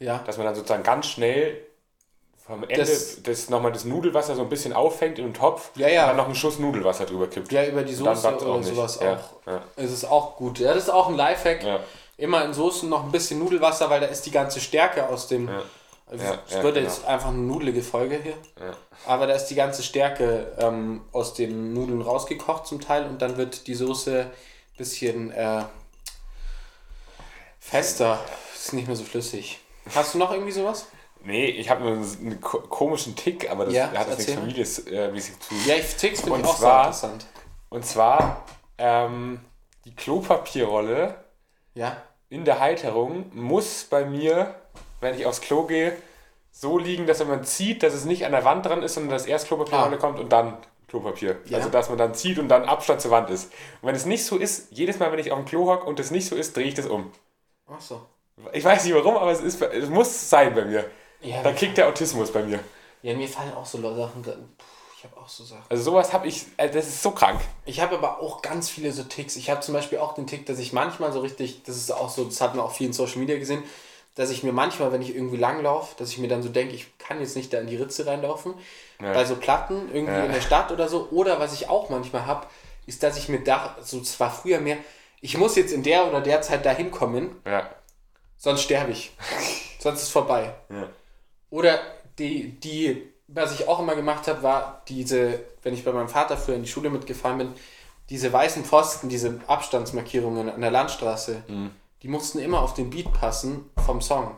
Ja. 0.00 0.18
dass 0.26 0.36
man 0.36 0.46
dann 0.46 0.54
sozusagen 0.56 0.82
ganz 0.82 1.06
schnell 1.06 1.58
vom 2.46 2.62
Ende 2.64 2.74
Das- 2.76 3.22
das, 3.22 3.48
nochmal 3.50 3.72
das 3.72 3.84
Nudelwasser 3.84 4.34
so 4.36 4.42
ein 4.42 4.48
bisschen 4.48 4.72
auffängt 4.72 5.18
in 5.18 5.24
einem 5.26 5.34
Topf 5.34 5.70
Ja, 5.76 5.88
ja. 5.88 6.02
und 6.02 6.08
dann 6.08 6.16
noch 6.18 6.26
einen 6.26 6.34
Schuss 6.34 6.58
Nudelwasser 6.58 7.06
drüber 7.06 7.26
kippt. 7.28 7.50
ja, 7.52 7.64
über 7.66 7.82
die 7.82 7.94
Soße 7.94 8.36
oder 8.36 8.58
nicht. 8.58 8.68
sowas 8.68 8.98
ja, 9.00 9.14
auch. 9.14 9.46
Ja, 9.46 9.62
Es 9.76 9.90
ist 9.92 10.04
auch 10.04 10.36
gut. 10.36 10.58
Ja, 10.58 10.74
das 10.74 10.84
ist 10.84 10.90
auch 10.90 11.08
ein 11.08 11.14
Lifehack. 11.14 11.62
ja, 11.64 11.80
Immer 12.16 12.44
in 12.44 12.54
Soßen 12.54 12.88
noch 12.88 13.04
ein 13.04 13.10
bisschen 13.12 13.38
Nudelwasser, 13.40 13.90
weil 13.90 14.00
da 14.00 14.06
ist 14.06 14.22
die 14.26 14.30
ganze 14.30 14.60
Stärke 14.60 15.08
aus 15.08 15.26
dem. 15.28 15.48
Ja. 15.48 15.62
Also 16.06 16.24
Ja, 16.24 16.38
es 16.46 16.54
ja, 16.54 16.62
würde 16.62 16.80
genau. 16.80 16.92
jetzt 16.92 17.04
einfach 17.06 17.28
eine 17.30 17.38
nudelige 17.38 17.82
Folge 17.82 18.20
hier. 18.22 18.36
ja. 18.60 18.74
Aber 19.06 19.26
da 19.26 19.34
ist 19.34 19.46
die 19.46 19.54
ganze 19.54 19.82
Stärke 19.82 20.52
ähm, 20.58 21.00
aus 21.12 21.32
den 21.34 21.72
Nudeln 21.72 22.02
rausgekocht 22.02 22.66
zum 22.66 22.80
Teil 22.80 23.06
und 23.06 23.20
dann 23.22 23.36
wird 23.38 23.66
die 23.66 23.74
Soße 23.74 24.20
ein 24.20 24.76
bisschen 24.76 25.30
äh, 25.32 25.62
fester. 27.58 28.18
Ist 28.54 28.72
nicht 28.72 28.86
mehr 28.86 28.96
so 28.96 29.04
flüssig. 29.04 29.58
Hast 29.94 30.14
du 30.14 30.18
noch 30.18 30.30
irgendwie 30.32 30.52
sowas? 30.52 30.86
Nee, 31.24 31.46
ich 31.46 31.70
habe 31.70 31.82
nur 31.82 31.92
einen 31.92 32.40
ko- 32.40 32.60
komischen 32.60 33.16
Tick, 33.16 33.50
aber 33.50 33.64
das 33.64 33.74
hat 33.74 34.08
das 34.10 34.18
nichts. 34.18 34.34
Families 34.34 34.78
äh, 34.86 35.10
mäßig 35.10 35.40
zu 35.40 35.48
tun. 35.48 35.58
Ja, 35.66 35.74
ich 35.76 35.96
tick's 35.96 36.20
finde 36.20 36.34
Und 36.34 36.40
ich 36.42 36.46
auch 36.46 36.58
zwar- 36.58 36.92
sehr 36.92 37.08
interessant. 37.10 37.26
Und 37.70 37.86
zwar 37.86 38.44
ähm, 38.78 39.40
die 39.86 39.94
Klopapierrolle 39.96 41.23
Ja. 41.74 41.96
in 42.28 42.44
der 42.44 42.60
Halterung 42.60 43.30
muss 43.34 43.84
bei 43.84 44.04
mir, 44.04 44.54
wenn 45.00 45.14
ich 45.14 45.26
aufs 45.26 45.40
Klo 45.40 45.64
gehe, 45.64 45.96
so 46.50 46.78
liegen, 46.78 47.06
dass 47.06 47.20
wenn 47.20 47.28
man 47.28 47.44
zieht, 47.44 47.82
dass 47.82 47.94
es 47.94 48.04
nicht 48.04 48.24
an 48.26 48.32
der 48.32 48.44
Wand 48.44 48.64
dran 48.66 48.82
ist, 48.82 48.94
sondern 48.94 49.10
dass 49.10 49.26
erst 49.26 49.48
Klopapierrolle 49.48 49.96
Ah. 49.96 49.98
kommt 50.00 50.18
und 50.20 50.32
dann 50.32 50.56
Klopapier. 50.88 51.36
Ja. 51.46 51.58
Also 51.58 51.68
dass 51.70 51.88
man 51.88 51.98
dann 51.98 52.14
zieht 52.14 52.38
und 52.38 52.48
dann 52.48 52.64
Abstand 52.64 53.00
zur 53.00 53.10
Wand 53.10 53.28
ist. 53.30 53.52
Und 53.82 53.88
wenn 53.88 53.94
es 53.96 54.06
nicht 54.06 54.24
so 54.24 54.36
ist, 54.36 54.68
jedes 54.70 54.98
Mal, 55.00 55.10
wenn 55.10 55.18
ich 55.18 55.32
auf 55.32 55.38
dem 55.38 55.46
Klo 55.46 55.66
hocke 55.66 55.84
und 55.86 55.98
es 55.98 56.10
nicht 56.12 56.28
so 56.28 56.36
ist, 56.36 56.56
drehe 56.56 56.66
ich 56.66 56.74
das 56.74 56.86
um. 56.86 57.10
Ach 57.68 57.80
so. 57.80 58.00
Ich 58.52 58.64
weiß 58.64 58.84
nicht 58.84 58.94
warum, 58.94 59.16
aber 59.16 59.30
es, 59.32 59.40
ist, 59.40 59.60
es 59.62 59.88
muss 59.88 60.30
sein 60.30 60.54
bei 60.54 60.64
mir. 60.64 60.84
Ja, 61.20 61.42
Da 61.42 61.52
kickt 61.52 61.76
der 61.78 61.88
Autismus 61.88 62.32
bei 62.32 62.42
mir. 62.42 62.60
ja 63.02 63.14
mir 63.14 63.28
fallen 63.28 63.52
auch 63.54 63.66
so 63.66 63.80
Sachen. 63.80 64.22
Puh, 64.22 64.32
ich 65.04 65.10
habe 65.10 65.20
auch 65.20 65.28
so 65.28 65.44
Sachen. 65.44 65.62
Also 65.68 65.82
sowas 65.82 66.12
habe 66.12 66.26
ich, 66.28 66.46
äh, 66.56 66.70
das 66.70 66.86
ist 66.86 67.02
so 67.02 67.10
krank. 67.10 67.40
Ich 67.66 67.80
habe 67.80 67.96
aber 67.96 68.20
auch 68.20 68.40
ganz 68.42 68.70
viele 68.70 68.90
so 68.92 69.02
Ticks. 69.04 69.36
Ich 69.36 69.50
habe 69.50 69.60
zum 69.60 69.74
Beispiel 69.74 69.98
auch 69.98 70.14
den 70.14 70.26
Tick, 70.26 70.46
dass 70.46 70.58
ich 70.58 70.72
manchmal 70.72 71.12
so 71.12 71.20
richtig, 71.20 71.62
das 71.64 71.76
ist 71.76 71.90
auch 71.92 72.08
so, 72.08 72.24
das 72.24 72.40
hat 72.40 72.54
man 72.54 72.64
auch 72.64 72.72
viel 72.72 72.86
in 72.86 72.92
Social 72.92 73.18
Media 73.18 73.36
gesehen, 73.38 73.62
dass 74.14 74.30
ich 74.30 74.42
mir 74.44 74.52
manchmal, 74.52 74.92
wenn 74.92 75.02
ich 75.02 75.14
irgendwie 75.14 75.36
langlaufe, 75.36 75.94
dass 75.98 76.10
ich 76.10 76.18
mir 76.18 76.28
dann 76.28 76.42
so 76.42 76.48
denke, 76.48 76.74
ich 76.74 76.96
kann 76.98 77.20
jetzt 77.20 77.36
nicht 77.36 77.52
da 77.52 77.58
in 77.60 77.66
die 77.66 77.76
Ritze 77.76 78.06
reinlaufen. 78.06 78.54
Bei 78.98 79.24
so 79.24 79.36
Platten 79.36 79.90
irgendwie 79.92 80.14
Ja. 80.14 80.24
in 80.24 80.32
der 80.32 80.40
Stadt 80.40 80.70
oder 80.72 80.88
so. 80.88 81.08
Oder 81.10 81.38
was 81.40 81.52
ich 81.52 81.68
auch 81.68 81.90
manchmal 81.90 82.24
habe, 82.26 82.46
ist, 82.86 83.02
dass 83.02 83.18
ich 83.18 83.28
mir 83.28 83.40
da, 83.42 83.76
so 83.82 84.00
zwar 84.00 84.30
früher 84.30 84.60
mehr, 84.60 84.78
ich 85.20 85.36
muss 85.36 85.56
jetzt 85.56 85.72
in 85.72 85.82
der 85.82 86.06
oder 86.06 86.20
der 86.20 86.40
Zeit 86.42 86.64
da 86.64 86.70
hinkommen, 86.70 87.36
Ja. 87.46 87.68
sonst 88.38 88.62
sterbe 88.62 88.92
ich. 88.92 89.12
sonst 89.80 90.02
ist 90.02 90.10
vorbei. 90.10 90.54
Ja. 90.70 90.88
Oder 91.50 91.80
die, 92.18 92.52
die, 92.60 93.12
was 93.28 93.58
ich 93.58 93.66
auch 93.68 93.80
immer 93.80 93.94
gemacht 93.94 94.26
habe, 94.28 94.42
war 94.42 94.82
diese, 94.88 95.40
wenn 95.62 95.74
ich 95.74 95.84
bei 95.84 95.92
meinem 95.92 96.08
Vater 96.08 96.36
früher 96.36 96.56
in 96.56 96.62
die 96.62 96.68
Schule 96.68 96.90
mitgefahren 96.90 97.38
bin, 97.38 97.52
diese 98.10 98.32
weißen 98.32 98.64
Pfosten, 98.64 99.08
diese 99.08 99.40
Abstandsmarkierungen 99.46 100.50
an 100.50 100.60
der 100.60 100.70
Landstraße, 100.70 101.42
Mhm. 101.48 101.70
die 102.02 102.08
mussten 102.08 102.38
immer 102.38 102.60
auf 102.60 102.74
den 102.74 102.90
Beat 102.90 103.12
passen 103.12 103.70
vom 103.86 104.00
Song. 104.02 104.36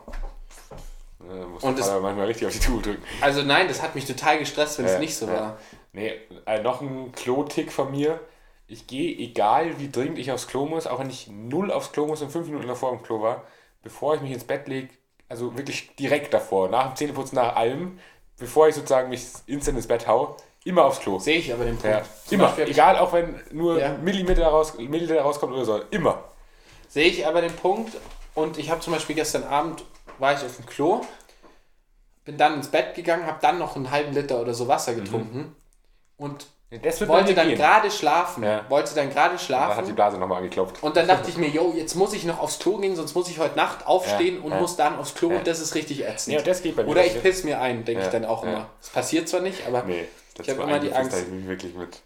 Muss 1.51 1.63
Und 1.63 1.81
aber 1.81 1.99
manchmal 1.99 2.27
richtig 2.27 2.47
auf 2.47 2.53
die 2.53 2.59
Tube 2.59 2.83
drücken. 2.83 3.03
Also 3.19 3.41
nein, 3.41 3.67
das 3.67 3.81
hat 3.81 3.95
mich 3.95 4.05
total 4.05 4.39
gestresst, 4.39 4.77
wenn 4.77 4.85
es 4.85 4.93
Ja, 4.93 4.99
nicht 4.99 5.17
so 5.17 5.25
ja. 5.25 5.33
war. 5.33 5.57
Nee, 5.91 6.13
äh, 6.45 6.61
noch 6.61 6.81
ein 6.81 7.11
Klo-Tick 7.11 7.71
von 7.71 7.91
mir. 7.91 8.19
Ich 8.67 8.87
gehe, 8.87 9.17
egal 9.17 9.79
wie 9.79 9.89
dringend 9.89 10.19
ich 10.19 10.31
aufs 10.31 10.47
Klo 10.47 10.65
muss, 10.65 10.87
auch 10.87 10.99
wenn 10.99 11.09
ich 11.09 11.27
null 11.27 11.71
aufs 11.71 11.91
Klo 11.91 12.05
muss 12.05 12.21
und 12.21 12.31
fünf 12.31 12.47
Minuten 12.47 12.67
davor 12.67 12.93
im 12.93 13.01
Klo 13.01 13.21
war, 13.21 13.43
bevor 13.81 14.15
ich 14.15 14.21
mich 14.21 14.31
ins 14.31 14.43
Bett 14.43 14.67
lege, 14.67 14.89
also 15.27 15.57
wirklich 15.57 15.95
direkt 15.95 16.33
davor, 16.33 16.69
nach 16.69 16.87
dem 16.87 16.95
Zähneputzen, 16.95 17.35
nach 17.35 17.55
allem, 17.55 17.99
bevor 18.37 18.67
ich 18.67 18.75
sozusagen 18.75 19.09
mich 19.09 19.25
instant 19.45 19.77
ins 19.77 19.87
Bett 19.87 20.07
hau, 20.07 20.37
immer 20.63 20.85
aufs 20.85 20.99
Klo. 20.99 21.19
Sehe 21.19 21.37
ich 21.39 21.53
aber 21.53 21.65
den 21.65 21.77
Punkt. 21.77 21.97
Ja, 21.97 22.03
immer. 22.29 22.45
Beispiel 22.47 22.69
Egal, 22.69 22.97
auch 22.97 23.13
wenn 23.13 23.39
nur 23.51 23.79
Ja. 23.79 23.93
Millimeter, 23.97 24.47
raus, 24.47 24.73
Millimeter 24.77 25.21
rauskommt 25.21 25.53
oder 25.53 25.65
so. 25.65 25.81
Immer. 25.91 26.23
Sehe 26.89 27.07
ich 27.07 27.25
aber 27.25 27.41
den 27.41 27.55
Punkt 27.55 27.97
und 28.35 28.57
ich 28.57 28.69
habe 28.69 28.81
zum 28.81 28.93
Beispiel 28.93 29.15
gestern 29.15 29.43
Abend, 29.43 29.83
war 30.19 30.33
ich 30.33 30.43
auf 30.45 30.55
dem 30.55 30.65
Klo, 30.65 31.01
bin 32.25 32.37
dann 32.37 32.55
ins 32.55 32.69
Bett 32.69 32.95
gegangen, 32.95 33.25
habe 33.25 33.39
dann 33.41 33.59
noch 33.59 33.75
einen 33.75 33.91
halben 33.91 34.13
Liter 34.13 34.41
oder 34.41 34.53
so 34.53 34.67
Wasser 34.67 34.93
getrunken 34.95 35.55
und 36.17 36.47
Das 36.69 37.07
wollte 37.07 37.33
dann 37.33 37.49
gerade 37.49 37.89
schlafen. 37.89 38.43
Ja. 38.43 38.65
Wollte 38.69 38.93
dann 38.93 39.09
gerade 39.09 39.29
Da 39.29 39.31
hat 39.35 39.39
die 39.39 39.45
schlafen. 39.45 39.95
Blase 39.95 40.17
nochmal 40.17 40.39
angeklopft. 40.39 40.83
Und 40.83 40.97
dann 40.97 41.07
dachte 41.07 41.29
ich 41.29 41.37
mir, 41.37 41.47
yo, 41.47 41.73
jetzt 41.75 41.95
muss 41.95 42.11
ich 42.13 42.25
noch 42.25 42.39
aufs 42.39 42.59
Klo 42.59 42.77
gehen, 42.77 42.95
sonst 42.97 43.15
muss 43.15 43.29
ich 43.29 43.39
heute 43.39 43.55
Nacht 43.55 43.87
aufstehen 43.87 44.37
Ja, 44.39 44.41
und 44.43 44.51
ja. 44.51 44.59
muss 44.59 44.75
dann 44.75 44.97
aufs 44.99 45.15
Klo 45.15 45.29
und 45.29 45.47
das 45.47 45.59
ist 45.61 45.75
richtig 45.75 46.05
ätzend. 46.05 46.35
Ja, 46.35 46.41
das 46.41 46.61
geht 46.61 46.75
bei 46.75 46.83
mir 46.83 46.89
Oder 46.89 47.05
ich 47.05 47.21
piss 47.21 47.45
mir 47.45 47.61
ein, 47.61 47.85
denke 47.85 48.03
ich 48.03 48.09
dann 48.09 48.25
auch 48.25 48.43
immer. 48.43 48.69
Das 48.81 48.89
passiert 48.89 49.29
zwar 49.29 49.39
nicht, 49.39 49.65
aber 49.65 49.83
Nee, 49.83 50.07
das 50.35 50.45
Ich 50.45 50.51
hab 50.51 50.59
war 50.59 50.67
immer 50.67 50.79
die 50.79 50.91
Angst. 50.91 51.13
ist 51.15 51.19
halt 51.29 51.47
wirklich 51.47 51.73
mit 51.73 52.01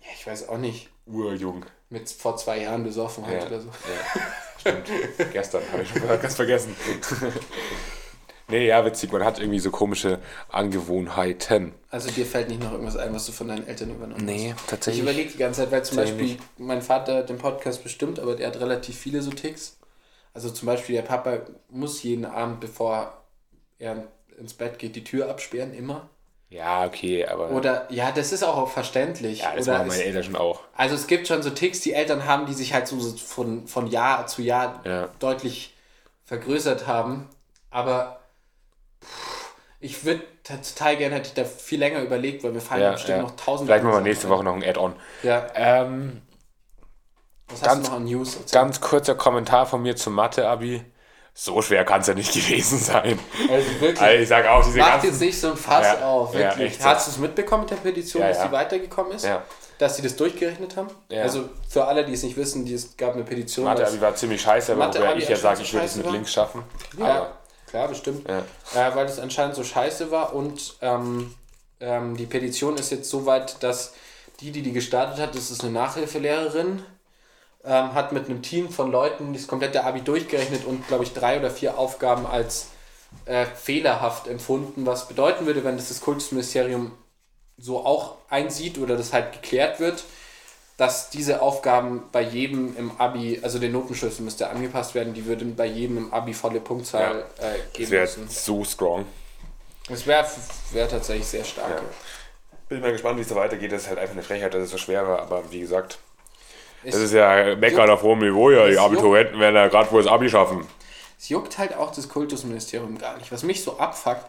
ja, 0.00 0.08
ich 0.14 0.26
weiß 0.26 0.48
auch 0.48 0.58
nicht, 0.58 0.88
urjung. 1.06 1.66
mit 1.90 2.08
vor 2.08 2.36
zwei 2.38 2.60
Jahren 2.62 2.84
besoffen 2.84 3.26
halt 3.26 3.42
Ja. 3.42 3.46
oder 3.48 3.60
so. 3.60 3.68
Ja, 3.68 4.20
stimmt. 4.60 4.88
Gestern 5.32 5.62
habe 5.72 5.82
ich 5.82 5.90
schon 5.90 6.06
ganz 6.08 6.34
vergessen. 6.36 6.74
nee, 8.48 8.66
ja, 8.68 8.84
witzig. 8.84 9.12
Man 9.12 9.24
hat 9.24 9.38
irgendwie 9.38 9.58
so 9.58 9.70
komische 9.70 10.18
Angewohnheiten. 10.48 11.72
Also 11.90 12.10
dir 12.10 12.26
fällt 12.26 12.48
nicht 12.48 12.62
noch 12.62 12.72
irgendwas 12.72 12.96
ein, 12.96 13.14
was 13.14 13.26
du 13.26 13.32
von 13.32 13.48
deinen 13.48 13.66
Eltern 13.66 13.90
übernommen 13.90 14.28
hast? 14.28 14.68
tatsächlich. 14.68 15.02
Ich 15.02 15.08
überlege 15.08 15.30
die 15.32 15.38
ganze 15.38 15.62
Zeit, 15.62 15.72
weil 15.72 15.84
zum 15.84 15.96
Beispiel 15.96 16.36
mein 16.58 16.82
Vater 16.82 17.22
den 17.22 17.38
Podcast 17.38 17.82
bestimmt, 17.82 18.18
aber 18.18 18.34
der 18.34 18.48
hat 18.48 18.60
relativ 18.60 18.96
viele 18.98 19.22
so 19.22 19.30
Ticks. 19.30 19.78
Also 20.34 20.50
zum 20.50 20.66
Beispiel 20.66 20.96
der 20.96 21.02
Papa 21.02 21.38
muss 21.70 22.02
jeden 22.02 22.26
Abend, 22.26 22.60
bevor 22.60 23.22
er 23.78 24.04
ins 24.38 24.52
Bett 24.54 24.78
geht, 24.78 24.94
die 24.96 25.04
Tür 25.04 25.30
absperren, 25.30 25.72
immer. 25.72 26.10
Ja, 26.50 26.84
okay, 26.84 27.26
aber. 27.26 27.50
Oder 27.50 27.90
ja, 27.90 28.12
das 28.12 28.32
ist 28.32 28.44
auch 28.44 28.70
verständlich. 28.70 29.40
ja, 29.40 29.56
das 29.56 29.66
Oder 29.66 29.78
machen 29.78 29.88
meine 29.88 30.02
Eltern 30.04 30.22
schon 30.22 30.36
auch. 30.36 30.60
also 30.76 30.94
es 30.94 31.06
gibt 31.06 31.26
schon 31.26 31.42
so 31.42 31.50
Ticks, 31.50 31.80
die 31.80 31.92
Eltern 31.94 32.24
haben, 32.26 32.46
die 32.46 32.54
sich 32.54 32.72
halt 32.74 32.86
so 32.86 33.00
von, 33.00 33.66
von 33.66 33.86
Jahr 33.88 34.26
zu 34.26 34.42
Jahr 34.42 34.80
Ja. 34.84 35.08
deutlich 35.18 35.74
vergrößert 36.24 36.86
haben. 36.86 37.28
Aber 37.70 38.20
ich 39.80 40.04
würde 40.04 40.22
total 40.44 40.96
gerne, 40.96 41.16
hätte 41.16 41.28
ich 41.28 41.34
da 41.34 41.44
viel 41.44 41.78
länger 41.78 42.00
überlegt, 42.00 42.42
weil 42.44 42.52
mir 42.52 42.60
fallen 42.60 42.82
Ja, 42.82 42.92
bestimmt 42.92 43.18
ja. 43.18 43.22
noch 43.22 43.36
tausend 43.36 43.68
Vielleicht 43.68 43.84
machen 43.84 43.96
wir 43.96 44.00
nächste 44.00 44.28
Woche 44.28 44.44
noch 44.44 44.54
ein 44.54 44.64
Add-on. 44.64 44.94
Ja, 45.22 45.46
Ähm, 45.54 46.22
was 47.48 47.60
Ganz- 47.60 47.70
hast 47.78 47.86
du 47.86 47.90
noch 47.90 47.96
an 47.98 48.04
News? 48.04 48.36
Erzähl. 48.36 48.60
ganz 48.60 48.80
kurzer 48.80 49.14
Kommentar 49.14 49.66
von 49.66 49.82
mir 49.82 49.94
zum 49.96 50.14
Mathe-Abi. 50.14 50.84
So 51.38 51.60
schwer 51.60 51.84
kann 51.84 52.00
es 52.00 52.06
ja 52.06 52.14
nicht 52.14 52.32
gewesen 52.34 52.78
sein. 52.78 53.18
Also 53.50 53.80
wirklich. 53.80 54.00
Also 54.00 54.22
ich 54.22 54.28
sage 54.28 54.50
auch, 54.50 54.64
diese 54.64 54.78
Mach 54.78 54.92
ganzen... 54.92 55.06
jetzt 55.08 55.20
nicht 55.20 55.38
so 55.38 55.50
ein 55.50 55.56
Fass 55.56 55.84
Ja, 56.00 56.06
auf, 56.08 56.32
ja, 56.34 56.40
wirklich. 56.40 56.78
so. 56.78 56.84
Hast 56.84 57.06
du 57.06 57.10
es 57.12 57.18
mitbekommen 57.18 57.62
mit 57.64 57.70
der 57.72 57.76
Petition, 57.76 58.22
Ja, 58.22 58.28
dass 58.28 58.38
ja. 58.38 58.46
die 58.46 58.52
weitergekommen 58.52 59.12
ist? 59.12 59.26
Ja. 59.26 59.42
Dass 59.78 59.96
sie 59.96 60.02
das 60.02 60.16
durchgerechnet 60.16 60.76
haben? 60.78 60.88
Ja. 61.10 61.22
Also 61.22 61.50
für 61.68 61.84
alle, 61.84 62.06
die 62.06 62.14
es 62.14 62.22
nicht 62.22 62.38
wissen, 62.38 62.64
die, 62.64 62.72
es 62.72 62.96
gab 62.96 63.12
eine 63.12 63.22
Petition. 63.24 63.66
Mathe-Abi 63.66 64.00
war 64.00 64.14
ziemlich 64.14 64.40
scheiße, 64.40 64.72
aber 64.72 64.88
wobei 64.88 65.16
ich 65.16 65.28
ja 65.28 65.36
sage, 65.36 65.60
ich 65.62 65.72
würde 65.74 65.84
es 65.84 65.96
mit 65.96 66.10
links 66.10 66.32
schaffen. 66.32 66.62
ja, 66.98 67.30
klar, 67.66 67.88
bestimmt. 67.88 68.28
Ja. 68.28 68.38
Äh, 68.74 68.94
weil 68.94 69.06
das 69.06 69.18
anscheinend 69.18 69.54
so 69.54 69.64
scheiße 69.64 70.10
war 70.10 70.34
und 70.34 70.76
ähm, 70.80 71.34
ähm, 71.80 72.16
die 72.16 72.26
Petition 72.26 72.76
ist 72.76 72.90
jetzt 72.90 73.10
so 73.10 73.26
weit, 73.26 73.62
dass 73.62 73.94
die, 74.40 74.50
die 74.50 74.62
die 74.62 74.72
gestartet 74.72 75.18
hat, 75.18 75.34
das 75.34 75.50
ist 75.50 75.62
eine 75.62 75.72
Nachhilfelehrerin, 75.72 76.82
ähm, 77.64 77.94
hat 77.94 78.12
mit 78.12 78.26
einem 78.26 78.42
Team 78.42 78.70
von 78.70 78.90
Leuten 78.90 79.32
das 79.32 79.46
komplette 79.46 79.84
Abi 79.84 80.02
durchgerechnet 80.02 80.64
und, 80.64 80.86
glaube 80.88 81.04
ich, 81.04 81.12
drei 81.12 81.38
oder 81.38 81.50
vier 81.50 81.78
Aufgaben 81.78 82.26
als 82.26 82.68
äh, 83.24 83.46
fehlerhaft 83.46 84.28
empfunden, 84.28 84.86
was 84.86 85.08
bedeuten 85.08 85.46
würde, 85.46 85.64
wenn 85.64 85.76
das 85.76 85.88
das 85.88 86.00
Kultusministerium 86.00 86.92
so 87.58 87.84
auch 87.84 88.16
einsieht 88.28 88.78
oder 88.78 88.96
das 88.96 89.12
halt 89.12 89.32
geklärt 89.32 89.80
wird, 89.80 90.04
dass 90.76 91.08
diese 91.10 91.40
Aufgaben 91.40 92.02
bei 92.12 92.20
jedem 92.20 92.76
im 92.76 92.90
Abi, 93.00 93.40
also 93.42 93.58
der 93.58 93.70
Notenschlüssel 93.70 94.22
müsste 94.24 94.50
angepasst 94.50 94.94
werden, 94.94 95.14
die 95.14 95.24
würden 95.26 95.56
bei 95.56 95.66
jedem 95.66 95.96
im 95.96 96.12
Abi 96.14 96.34
volle 96.34 96.60
Punktzahl 96.60 97.24
äh, 97.38 97.42
Das 97.42 97.72
geben 97.72 97.90
wäre 97.92 98.02
müssen. 98.02 98.28
so 98.28 98.62
strong. 98.64 99.06
Das 99.88 100.06
wäre 100.06 100.26
wär 100.72 100.88
tatsächlich 100.88 101.26
sehr 101.26 101.44
stark. 101.44 101.70
Ja. 101.70 101.80
Bin 102.68 102.80
mal 102.80 102.92
gespannt, 102.92 103.16
wie 103.18 103.22
es 103.22 103.28
da 103.28 103.36
weitergeht. 103.36 103.70
Das 103.72 103.82
ist 103.82 103.88
halt 103.88 103.98
einfach 103.98 104.14
eine 104.14 104.22
Frechheit, 104.24 104.52
dass 104.52 104.62
es 104.64 104.70
so 104.70 104.76
schwer 104.78 105.06
war. 105.06 105.20
Aber 105.22 105.50
wie 105.52 105.60
gesagt, 105.60 105.98
Es, 106.82 106.92
das 106.94 107.02
ist 107.04 107.12
ja 107.14 107.54
Meckern 107.56 107.88
auf 107.88 108.02
hohem 108.02 108.18
Niveau. 108.18 108.50
Ja, 108.50 108.66
die 108.68 108.76
Abiturienten 108.78 109.38
werden 109.38 109.54
ja 109.54 109.68
gerade 109.68 109.90
wohl 109.92 110.02
das 110.02 110.10
Abi 110.12 110.28
schaffen. 110.28 110.66
es 111.18 111.28
juckt 111.28 111.56
halt 111.58 111.74
auch 111.76 111.92
das 111.92 112.08
Kultusministerium 112.08 112.98
gar 112.98 113.16
nicht. 113.18 113.30
Was 113.32 113.44
mich 113.44 113.62
so 113.62 113.78
abfuckt, 113.78 114.24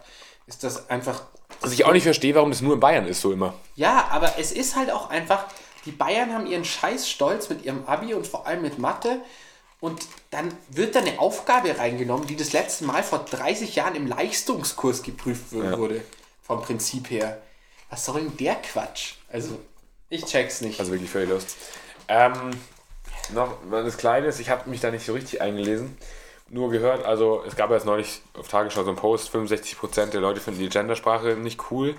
ist 0.46 0.62
das 0.64 0.88
einfach. 0.88 1.22
Was 1.60 1.72
ich 1.72 1.84
auch 1.84 1.92
nicht 1.92 2.04
verstehe, 2.04 2.34
warum 2.36 2.50
das 2.50 2.60
nur 2.62 2.74
in 2.74 2.80
Bayern 2.80 3.06
ist, 3.08 3.20
so 3.20 3.32
immer. 3.32 3.54
Ja, 3.74 4.06
aber 4.12 4.34
es 4.38 4.52
ist 4.52 4.76
halt 4.76 4.92
auch 4.92 5.10
einfach. 5.10 5.44
Die 5.88 5.92
Bayern 5.92 6.34
haben 6.34 6.46
ihren 6.46 6.66
Scheiß 6.66 7.08
Stolz 7.08 7.48
mit 7.48 7.64
ihrem 7.64 7.86
Abi 7.86 8.12
und 8.12 8.26
vor 8.26 8.46
allem 8.46 8.60
mit 8.60 8.78
Mathe. 8.78 9.22
Und 9.80 10.02
dann 10.30 10.52
wird 10.68 10.94
da 10.94 10.98
eine 10.98 11.18
Aufgabe 11.18 11.78
reingenommen, 11.78 12.26
die 12.26 12.36
das 12.36 12.52
letzte 12.52 12.84
Mal 12.84 13.02
vor 13.02 13.20
30 13.20 13.74
Jahren 13.74 13.94
im 13.94 14.06
Leistungskurs 14.06 15.02
geprüft 15.02 15.50
wurde. 15.50 16.04
Vom 16.42 16.60
Prinzip 16.60 17.08
her. 17.08 17.40
Was 17.88 18.04
soll 18.04 18.20
denn 18.20 18.36
der 18.36 18.56
Quatsch? 18.56 19.14
Also, 19.32 19.58
ich 20.10 20.26
check's 20.26 20.60
nicht. 20.60 20.78
Also 20.78 20.92
wirklich 20.92 21.08
völlig 21.08 21.30
los. 21.30 21.46
Ähm, 22.08 22.50
noch 23.32 23.56
was 23.70 23.96
Kleines, 23.96 24.40
ich 24.40 24.50
habe 24.50 24.68
mich 24.68 24.82
da 24.82 24.90
nicht 24.90 25.06
so 25.06 25.14
richtig 25.14 25.40
eingelesen. 25.40 25.96
Nur 26.50 26.68
gehört, 26.68 27.02
also 27.06 27.42
es 27.46 27.56
gab 27.56 27.70
jetzt 27.70 27.86
neulich 27.86 28.20
auf 28.38 28.48
Tagesschau 28.48 28.82
so 28.82 28.90
einen 28.90 28.98
Post, 28.98 29.34
65% 29.34 30.10
der 30.10 30.20
Leute 30.20 30.42
finden 30.42 30.60
die 30.60 30.68
Gendersprache 30.68 31.28
nicht 31.28 31.70
cool. 31.70 31.96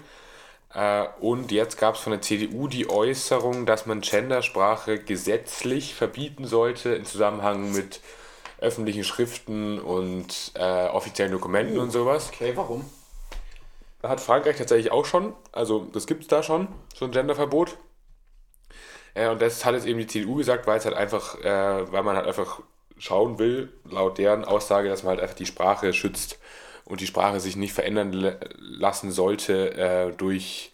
Äh, 0.74 1.08
und 1.20 1.52
jetzt 1.52 1.78
gab 1.78 1.96
es 1.96 2.02
von 2.02 2.12
der 2.12 2.22
CDU 2.22 2.68
die 2.68 2.90
Äußerung, 2.90 3.66
dass 3.66 3.86
man 3.86 4.02
Gendersprache 4.02 5.00
gesetzlich 5.00 5.96
verbieten 5.96 6.46
sollte 6.46 6.94
im 6.94 7.06
Zusammenhang 7.06 7.72
mit 7.72 8.02
öffentlichen 8.60 9.04
Schriften 9.04 9.80
und 9.80 10.52
äh, 10.56 10.88
offiziellen 10.88 11.32
Dokumenten 11.32 11.80
und 11.80 11.92
sowas. 11.92 12.30
okay, 12.34 12.52
warum? 12.56 12.86
Hat 14.04 14.22
Frankreich 14.22 14.58
tatsächlich 14.58 14.92
auch 14.92 15.06
schon, 15.06 15.34
also 15.52 15.88
das 15.92 16.08
gibt 16.08 16.22
es 16.22 16.28
da 16.28 16.44
schon, 16.44 16.68
so 16.94 17.06
ein 17.06 17.12
Genderverbot. 17.12 17.78
Äh, 19.14 19.30
und 19.30 19.42
das 19.42 19.66
hat 19.66 19.74
jetzt 19.74 19.88
eben 19.88 20.00
die 20.00 20.08
CDU 20.08 20.36
gesagt, 20.36 20.68
weil 20.68 20.78
es 20.78 20.86
halt 20.86 20.96
einfach, 20.96 21.40
äh, 21.40 21.92
weil 21.92 22.04
man 22.04 22.16
halt 22.16 22.28
einfach 22.28 22.62
schauen 22.98 23.40
will, 23.40 23.74
laut 23.90 24.18
deren 24.18 24.46
Aussage, 24.46 24.90
dass 24.90 25.04
man 25.04 25.12
halt 25.12 25.22
einfach 25.22 25.36
die 25.36 25.46
Sprache 25.46 25.94
schützt 25.94 26.38
und 26.90 27.00
die 27.02 27.08
Sprache 27.08 27.40
sich 27.40 27.56
nicht 27.56 27.74
verändern 27.74 28.36
lassen 28.60 29.12
sollte 29.12 29.74
äh, 29.76 30.12
durch 30.18 30.72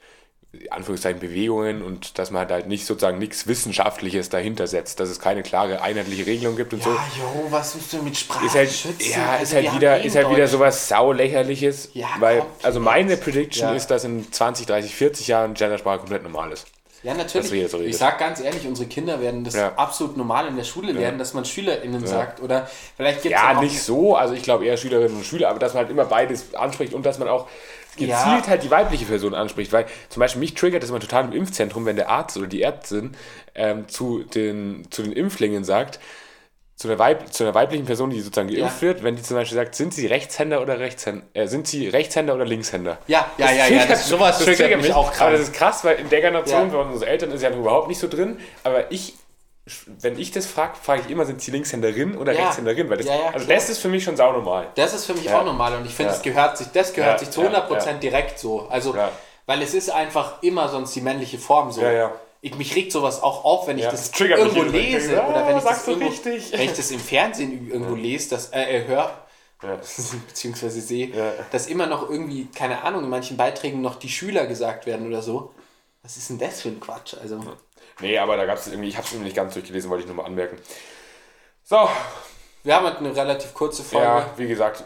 Anführungszeichen 0.69 1.19
Bewegungen 1.19 1.81
und 1.81 2.17
dass 2.17 2.31
man 2.31 2.39
halt, 2.41 2.51
halt 2.51 2.67
nicht 2.67 2.85
sozusagen 2.85 3.17
nichts 3.17 3.45
Wissenschaftliches 3.45 4.29
dahinter 4.29 4.67
setzt, 4.67 5.01
dass 5.01 5.09
es 5.09 5.19
keine 5.19 5.43
klare 5.43 5.81
einheitliche 5.81 6.25
Regelung 6.25 6.55
gibt 6.55 6.73
und 6.73 6.81
so. 6.81 6.89
Ah, 6.91 7.05
jo, 7.19 7.47
was 7.51 7.75
willst 7.75 7.91
du 7.91 8.01
mit 8.01 8.15
Sprache 8.17 8.45
Ist 8.45 8.55
halt, 8.55 8.71
schützen? 8.71 9.11
ja, 9.11 9.31
Also, 9.31 9.43
ist 9.43 9.53
halt 9.53 9.75
wieder, 9.75 10.01
eh 10.01 10.07
ist 10.07 10.15
halt 10.15 10.29
wieder 10.29 10.47
sowas 10.47 10.87
saulächerliches, 10.87 11.89
Ja, 11.93 12.07
weil, 12.19 12.39
komplett. 12.39 12.65
also 12.65 12.79
meine 12.79 13.17
Prediction 13.17 13.67
Ja. 13.69 13.75
ist, 13.75 13.87
dass 13.87 14.05
in 14.05 14.31
20, 14.31 14.65
30, 14.65 14.95
40 14.95 15.27
Jahren 15.27 15.53
Gendersprache 15.55 15.99
komplett 15.99 16.23
normal 16.23 16.53
ist. 16.53 16.67
Ja, 17.05 17.13
natürlich. 17.13 17.69
so 17.69 17.79
ich 17.81 17.97
sag 17.97 18.17
ganz 18.17 18.39
ehrlich, 18.41 18.65
unsere 18.67 18.89
Kinder 18.89 19.21
werden 19.21 19.43
das 19.43 19.53
Ja. 19.53 19.73
absolut 19.75 20.17
normal 20.17 20.47
in 20.47 20.55
der 20.55 20.63
Schule 20.63 20.91
lernen, 20.91 21.19
dass 21.19 21.35
man 21.35 21.45
SchülerInnen 21.45 22.07
sagt. 22.07 22.41
Oder 22.41 22.67
vielleicht 22.97 23.21
gibt 23.21 23.31
Ja, 23.31 23.59
nicht 23.61 23.79
so, 23.83 24.15
also 24.15 24.33
ich 24.33 24.41
glaube 24.41 24.65
eher 24.65 24.75
Schülerinnen 24.75 25.15
und 25.15 25.23
Schüler, 25.23 25.49
aber 25.49 25.59
dass 25.59 25.75
man 25.75 25.83
halt 25.83 25.91
immer 25.91 26.05
beides 26.05 26.55
anspricht 26.55 26.95
und 26.95 27.05
dass 27.05 27.19
man 27.19 27.27
auch 27.27 27.47
gezielt 27.95 28.09
Ja. 28.09 28.47
halt 28.47 28.63
die 28.63 28.71
weibliche 28.71 29.05
Person 29.05 29.35
anspricht, 29.35 29.71
weil 29.71 29.85
zum 30.09 30.19
Beispiel 30.19 30.39
mich 30.39 30.55
triggert 30.55 30.81
das 30.81 30.89
immer 30.89 30.99
total 30.99 31.25
im 31.25 31.31
Impfzentrum, 31.31 31.85
wenn 31.85 31.95
der 31.95 32.09
Arzt 32.09 32.37
oder 32.37 32.47
die 32.47 32.63
Ärztin 32.63 33.15
ähm, 33.53 33.87
zu, 33.87 34.23
den, 34.23 34.87
zu 34.89 35.03
den 35.03 35.13
Impflingen 35.13 35.63
sagt, 35.63 35.99
zu 36.75 36.89
einer, 36.89 36.99
Weib, 36.99 37.31
zu 37.33 37.43
einer 37.45 37.53
weiblichen 37.55 37.85
Person, 37.85 38.09
die 38.09 38.19
sozusagen 38.19 38.49
geimpft 38.49 38.81
Ja. 38.81 38.87
wird, 38.89 39.03
wenn 39.03 39.15
die 39.15 39.21
zum 39.23 39.37
Beispiel 39.37 39.55
sagt, 39.55 39.75
sind 39.75 39.93
sie 39.93 40.07
Rechtshänder 40.07 40.61
oder 40.61 40.77
Rechtshänder, 40.79 41.25
äh, 41.33 41.47
sind 41.47 41.67
sie 41.67 41.87
Rechtshänder 41.87 42.35
oder 42.35 42.43
Linkshänder? 42.45 42.97
Ja, 43.07 43.27
ja, 43.37 43.45
ja, 43.51 43.51
ja. 43.51 43.65
triggert- 43.67 43.89
Das, 43.91 44.09
sowas 44.09 44.39
triggert 44.39 44.81
mich 44.81 44.93
auch 44.93 45.07
Aber 45.07 45.15
krass. 45.15 45.31
das 45.31 45.39
ist 45.41 45.53
krass, 45.53 45.83
weil 45.85 45.97
in 45.99 46.09
der 46.09 46.19
Generation 46.21 46.65
Ja. 46.65 46.69
von 46.83 46.91
unseren 46.91 47.07
Eltern 47.07 47.31
ist 47.31 47.41
ja 47.43 47.49
überhaupt 47.51 47.87
nicht 47.87 47.99
so 47.99 48.09
drin. 48.09 48.39
Aber 48.63 48.91
ich, 48.91 49.13
wenn 50.01 50.19
ich 50.19 50.31
das 50.31 50.45
frage, 50.47 50.73
frage 50.81 51.03
ich 51.05 51.09
immer, 51.09 51.25
sind 51.25 51.41
sie 51.41 51.51
Linkshänderin 51.51 52.17
oder 52.17 52.33
Ja. 52.33 52.43
Rechtshänderin? 52.47 52.89
Weil 52.89 52.97
das, 52.97 53.07
Ja, 53.07 53.15
ja, 53.15 53.25
also 53.31 53.45
klar. 53.45 53.55
das 53.57 53.69
ist 53.69 53.77
für 53.79 53.87
mich 53.87 54.03
schon 54.03 54.17
saunormal. 54.17 54.67
Das 54.75 54.93
ist 54.93 55.05
für 55.05 55.13
mich 55.13 55.23
Ja. 55.25 55.39
auch 55.39 55.45
normal 55.45 55.75
und 55.77 55.85
ich 55.85 55.95
finde, 55.95 56.11
Ja. 56.11 56.15
das 56.17 56.23
gehört 56.23 56.57
sich, 56.57 56.67
das 56.73 56.91
gehört 56.93 57.13
Ja, 57.13 57.19
sich 57.19 57.29
zu 57.31 57.41
ja, 57.41 57.47
100% 57.47 58.03
direkt 58.03 58.37
so. 58.37 58.67
Also, 58.69 58.93
Ja. 58.93 59.11
weil 59.45 59.61
es 59.61 59.73
ist 59.73 59.89
einfach 59.91 60.43
immer 60.43 60.67
sonst 60.67 60.93
die 60.93 61.01
männliche 61.01 61.37
Form 61.37 61.71
so. 61.71 61.81
Ja, 61.81 61.91
ja. 61.93 62.11
Ich, 62.45 62.55
mich 62.55 62.75
regt 62.75 62.91
sowas 62.91 63.23
auch 63.23 63.43
auf, 63.43 63.67
wenn 63.67 63.77
ich 63.79 63.85
Ja, 63.85 63.91
das 63.91 64.11
das 64.11 64.19
irgendwo 64.19 64.61
lese 64.61 65.07
denke, 65.09 65.23
ah, 65.23 65.29
oder 65.29 65.47
wenn 65.47 65.57
ich, 65.57 65.63
das 65.63 65.87
irgendwo, 65.87 66.57
wenn 66.57 66.69
ich 66.69 66.73
das 66.73 66.91
im 66.91 66.99
Fernsehen 66.99 67.71
irgendwo 67.71 67.95
lese, 67.95 68.29
das, 68.29 68.49
äh, 68.49 68.61
äh, 68.81 68.87
höre, 68.87 69.11
Ja. 69.63 69.79
beziehungsweise 70.27 70.79
sehe, 70.79 71.07
Ja. 71.07 71.33
dass 71.51 71.65
immer 71.65 71.87
noch 71.87 72.07
irgendwie, 72.07 72.45
keine 72.53 72.83
Ahnung, 72.83 73.03
in 73.03 73.09
manchen 73.09 73.35
Beiträgen 73.35 73.81
noch 73.81 73.95
die 73.95 74.09
Schüler 74.09 74.45
gesagt 74.45 74.85
werden 74.85 75.07
oder 75.07 75.23
so. 75.23 75.53
Was 76.03 76.17
ist 76.17 76.29
denn 76.29 76.37
das 76.37 76.61
für 76.61 76.69
ein 76.69 76.79
Quatsch? 76.79 77.15
Also, 77.19 77.39
Nee, 77.99 78.17
aber 78.19 78.37
da 78.37 78.45
gab 78.45 78.57
es 78.59 78.67
irgendwie, 78.67 78.89
ich 78.89 78.97
habe 78.97 79.07
es 79.07 79.13
nicht 79.13 79.35
ganz 79.35 79.53
durchgelesen, 79.55 79.89
wollte 79.89 80.03
ich 80.03 80.07
nur 80.07 80.17
mal 80.17 80.25
anmerken. 80.25 80.57
So, 81.63 81.89
wir 82.63 82.75
haben 82.75 82.85
heute 82.85 82.99
eine 82.99 83.15
relativ 83.15 83.55
kurze 83.55 83.83
Folge. 83.83 84.05
ja, 84.05 84.29
wie 84.37 84.47
gesagt, 84.47 84.83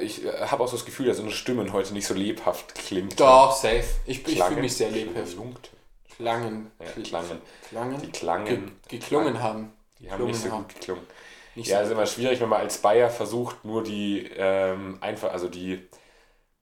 ich 0.00 0.22
habe 0.40 0.64
auch 0.64 0.68
so 0.68 0.76
das 0.76 0.84
Gefühl, 0.84 1.06
dass 1.06 1.18
unsere 1.18 1.36
Stimmen 1.36 1.72
heute 1.72 1.92
nicht 1.92 2.06
so 2.06 2.14
lebhaft 2.14 2.74
klingt. 2.74 3.20
Doch, 3.20 3.54
safe. 3.54 3.84
Ich, 4.06 4.26
ich 4.26 4.42
fühle 4.42 4.60
mich 4.60 4.76
sehr 4.76 4.90
lebhaft. 4.90 5.34
Klungt. 5.34 5.70
Klangen. 6.16 6.70
Ja, 6.80 6.86
Kl- 6.86 7.08
klangen. 7.08 7.42
Klangen. 7.68 8.00
Die 8.02 8.10
klangen. 8.10 8.46
Ge 8.88 8.98
geklungen 8.98 9.42
haben. 9.42 9.72
Die 9.98 10.10
haben 10.10 10.24
nicht 10.26 10.40
so 10.40 10.50
haben. 10.50 10.62
gut 10.62 10.74
geklungen. 10.74 11.06
Nicht 11.54 11.68
Ja, 11.68 11.78
so 11.78 11.82
es 11.82 11.88
ist 11.88 11.92
immer 11.92 12.06
schwierig, 12.06 12.40
wenn 12.40 12.48
man 12.48 12.60
als 12.60 12.78
Bayer 12.78 13.08
versucht, 13.10 13.64
nur 13.64 13.82
die 13.82 14.26
ähm, 14.36 14.98
einfach, 15.00 15.32
also 15.32 15.48
die 15.48 15.88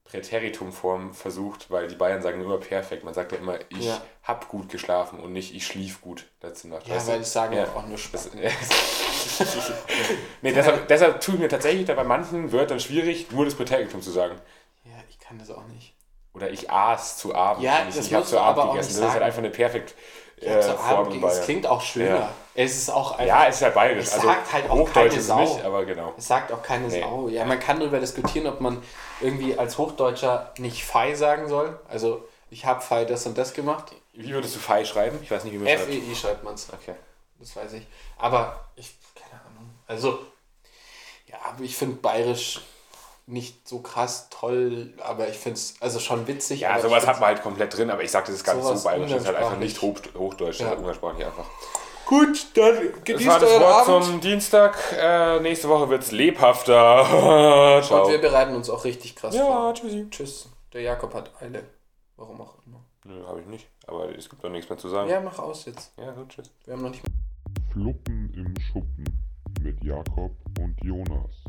Präteritumform 0.05 1.15
versucht, 1.15 1.71
weil 1.71 1.89
die 1.89 1.95
Bayern 1.97 2.23
sagen 2.23 2.41
immer 2.41 2.59
perfekt. 2.59 3.05
Man 3.05 3.15
sagt 3.15 3.33
ja 3.33 3.39
immer, 3.39 3.59
ich 3.71 3.87
Ja. 3.87 4.01
hab 4.23 4.49
gut 4.49 4.69
geschlafen 4.69 5.19
und 5.19 5.33
nicht 5.33 5.55
ich 5.55 5.67
schlief 5.67 6.01
gut 6.01 6.27
letzte 6.43 6.69
Nacht. 6.69 6.87
Ja, 6.87 6.97
weißt 6.97 7.09
weil 7.09 7.21
ich 7.23 7.27
sage 7.27 7.57
Ja. 7.57 7.65
auch 7.75 7.87
nur 7.87 7.99
Spaß. 7.99 8.31
Nee, 10.43 10.53
deshalb, 10.53 10.87
deshalb 10.89 11.21
tut 11.21 11.39
mir 11.39 11.49
tatsächlich 11.49 11.87
bei 11.87 12.05
manchen 12.05 12.53
Wörtern 12.53 12.79
schwierig, 12.79 13.31
nur 13.33 13.45
das 13.45 13.55
Präteritum 13.55 14.03
zu 14.03 14.11
sagen. 14.11 14.37
Ja, 14.85 14.93
ich 15.09 15.19
kann 15.19 15.39
das 15.39 15.51
auch 15.51 15.67
nicht. 15.69 15.94
Oder 16.35 16.51
ich 16.51 16.71
aß 16.71 17.17
zu 17.19 17.35
Abend. 17.35 17.63
Ja, 17.63 17.85
nicht, 17.85 17.97
das 17.97 18.07
ich 18.07 18.13
hab 18.13 18.21
musst 18.21 18.31
zu 18.31 18.39
Abend 18.41 18.59
aber 18.59 18.69
auch 18.71 18.73
gegessen. 18.75 18.97
Das 19.01 19.07
ist 19.07 19.13
halt 19.13 19.23
einfach 19.23 19.39
eine 19.39 19.51
perfekt 19.51 19.95
Ich 20.37 20.47
äh, 20.49 20.63
Form 20.63 20.79
Abend 20.99 21.15
in 21.15 21.21
ge- 21.21 21.29
es 21.29 21.35
Bayern. 21.35 21.45
klingt 21.45 21.67
auch 21.67 21.81
schöner. 21.81 22.17
Ja. 22.17 22.31
Es 22.57 22.77
ist 22.77 22.91
auch 22.91 23.13
einfach. 23.13 23.25
Ja, 23.27 23.47
es 23.47 23.57
ist 23.57 23.63
halt 23.63 23.75
bayerisch. 23.75 24.05
Es 24.07 24.15
Also 24.15 24.27
sagt 24.27 24.53
halt 24.53 24.69
auch 24.71 24.93
keine 24.93 25.09
es 25.15 25.27
Sau. 25.27 25.41
nicht, 25.41 25.65
aber 25.65 25.85
genau. 25.85 26.13
Es 26.17 26.27
sagt 26.27 26.53
auch 26.53 26.63
keine 26.63 26.89
Nee. 26.89 27.01
Sau. 27.01 27.29
Ja, 27.29 27.45
man 27.45 27.59
kann 27.61 27.79
darüber 27.81 28.01
diskutieren, 28.01 28.47
ob 28.49 28.61
man 28.61 28.83
irgendwie 29.21 29.57
als 29.59 29.79
Hochdeutscher 29.79 30.53
nicht 30.59 30.85
Fei 30.85 31.15
sagen 31.15 31.49
soll. 31.49 31.79
Also, 31.89 32.27
ich 32.51 32.67
habe 32.67 32.81
Fei 32.81 33.05
das 33.05 33.27
und 33.27 33.39
das 33.39 33.53
gemacht. 33.55 33.93
Wie 34.13 34.31
würdest 34.33 34.55
du 34.57 34.61
Fei 34.61 34.85
schreiben? 34.85 35.19
Ich 35.23 35.31
weiß 35.31 35.45
nicht, 35.45 35.53
wie 35.55 35.59
man 35.59 35.69
schreibt. 35.69 35.83
F-E-I 35.89 36.15
schreibt 36.15 36.45
man 36.45 36.55
es. 36.55 36.69
Okay. 36.73 36.95
Das 37.39 37.55
weiß 37.57 37.73
ich. 37.75 37.87
Aber 38.19 38.61
ich, 38.77 38.93
keine 39.15 39.41
Ahnung. 39.41 39.71
Also, 39.89 40.19
ja, 41.27 41.37
aber 41.49 41.63
ich 41.65 41.77
finde 41.77 41.97
bayerisch 41.97 42.61
nicht 43.27 43.67
so 43.69 43.81
krass 43.81 44.29
toll, 44.31 44.93
aber 45.03 45.29
ich 45.29 45.37
finde 45.39 45.57
es 45.59 45.75
also 45.81 45.99
schon 45.99 46.27
witzig. 46.27 46.61
Ja, 46.61 46.71
aber 46.73 46.83
sowas 46.83 47.07
hat 47.07 47.21
man 47.21 47.29
halt 47.29 47.43
komplett 47.43 47.77
drin, 47.77 47.91
aber 47.91 48.03
ich 48.03 48.11
sag, 48.11 48.27
das 48.27 48.35
ist 48.35 48.45
gar 48.45 48.55
nicht 48.55 48.65
so 48.67 48.83
bayerisch. 48.85 49.11
Das 49.13 49.23
ist 49.23 49.27
halt 49.29 49.37
einfach 49.39 49.59
nicht. 49.59 49.81
Hoch, 49.81 49.97
Hochdeutsch, 50.17 50.61
das 50.61 50.69
Ja. 50.71 50.75
umgangssprachlich 50.75 51.25
einfach. 51.27 51.47
Gut, 52.07 52.47
dann 52.55 52.75
Das 52.93 53.05
genießt 53.05 53.27
war 53.27 53.41
das 53.41 53.51
euren 53.51 53.63
Wort 53.63 53.89
Abend. 53.89 54.05
zum 54.05 54.21
Dienstag. 54.21 54.77
Äh, 54.99 55.41
nächste 55.41 55.71
Woche 55.71 55.89
wird 55.89 56.03
es 56.03 56.13
lebhafter. 56.13 57.81
Ciao. 57.83 58.05
Und 58.05 58.11
wir 58.13 58.21
bereiten 58.21 58.55
uns 58.55 58.69
auch 58.69 58.85
richtig 58.85 59.17
krass 59.17 59.35
Ja, 59.35 59.47
vor. 59.47 59.73
tschüssi. 59.75 60.07
Tschüss. 60.11 60.49
Der 60.75 60.83
Jakob 60.83 61.15
hat 61.15 61.31
Eile. 61.41 61.65
Warum 62.17 62.43
auch 62.43 62.57
immer. 62.67 62.85
Nö, 63.07 63.27
habe 63.27 63.41
ich 63.41 63.47
nicht. 63.47 63.67
Aber 63.87 64.15
es 64.17 64.29
gibt 64.29 64.45
doch 64.45 64.51
nichts 64.51 64.69
mehr 64.69 64.79
zu 64.79 64.89
sagen. 64.91 65.09
Ja, 65.09 65.21
mach 65.21 65.39
aus 65.39 65.65
jetzt. 65.65 65.93
ja 65.97 66.11
gut, 66.13 66.29
tschüss. 66.29 66.51
Wir 66.67 66.75
haben 66.75 66.83
noch 66.83 66.91
nicht 66.91 67.03
Fluppen 67.73 68.33
im 68.37 68.55
Schuppen 68.61 69.05
mit 69.63 69.83
Jakob 69.83 70.33
und 70.61 70.77
Jonas. 70.83 71.44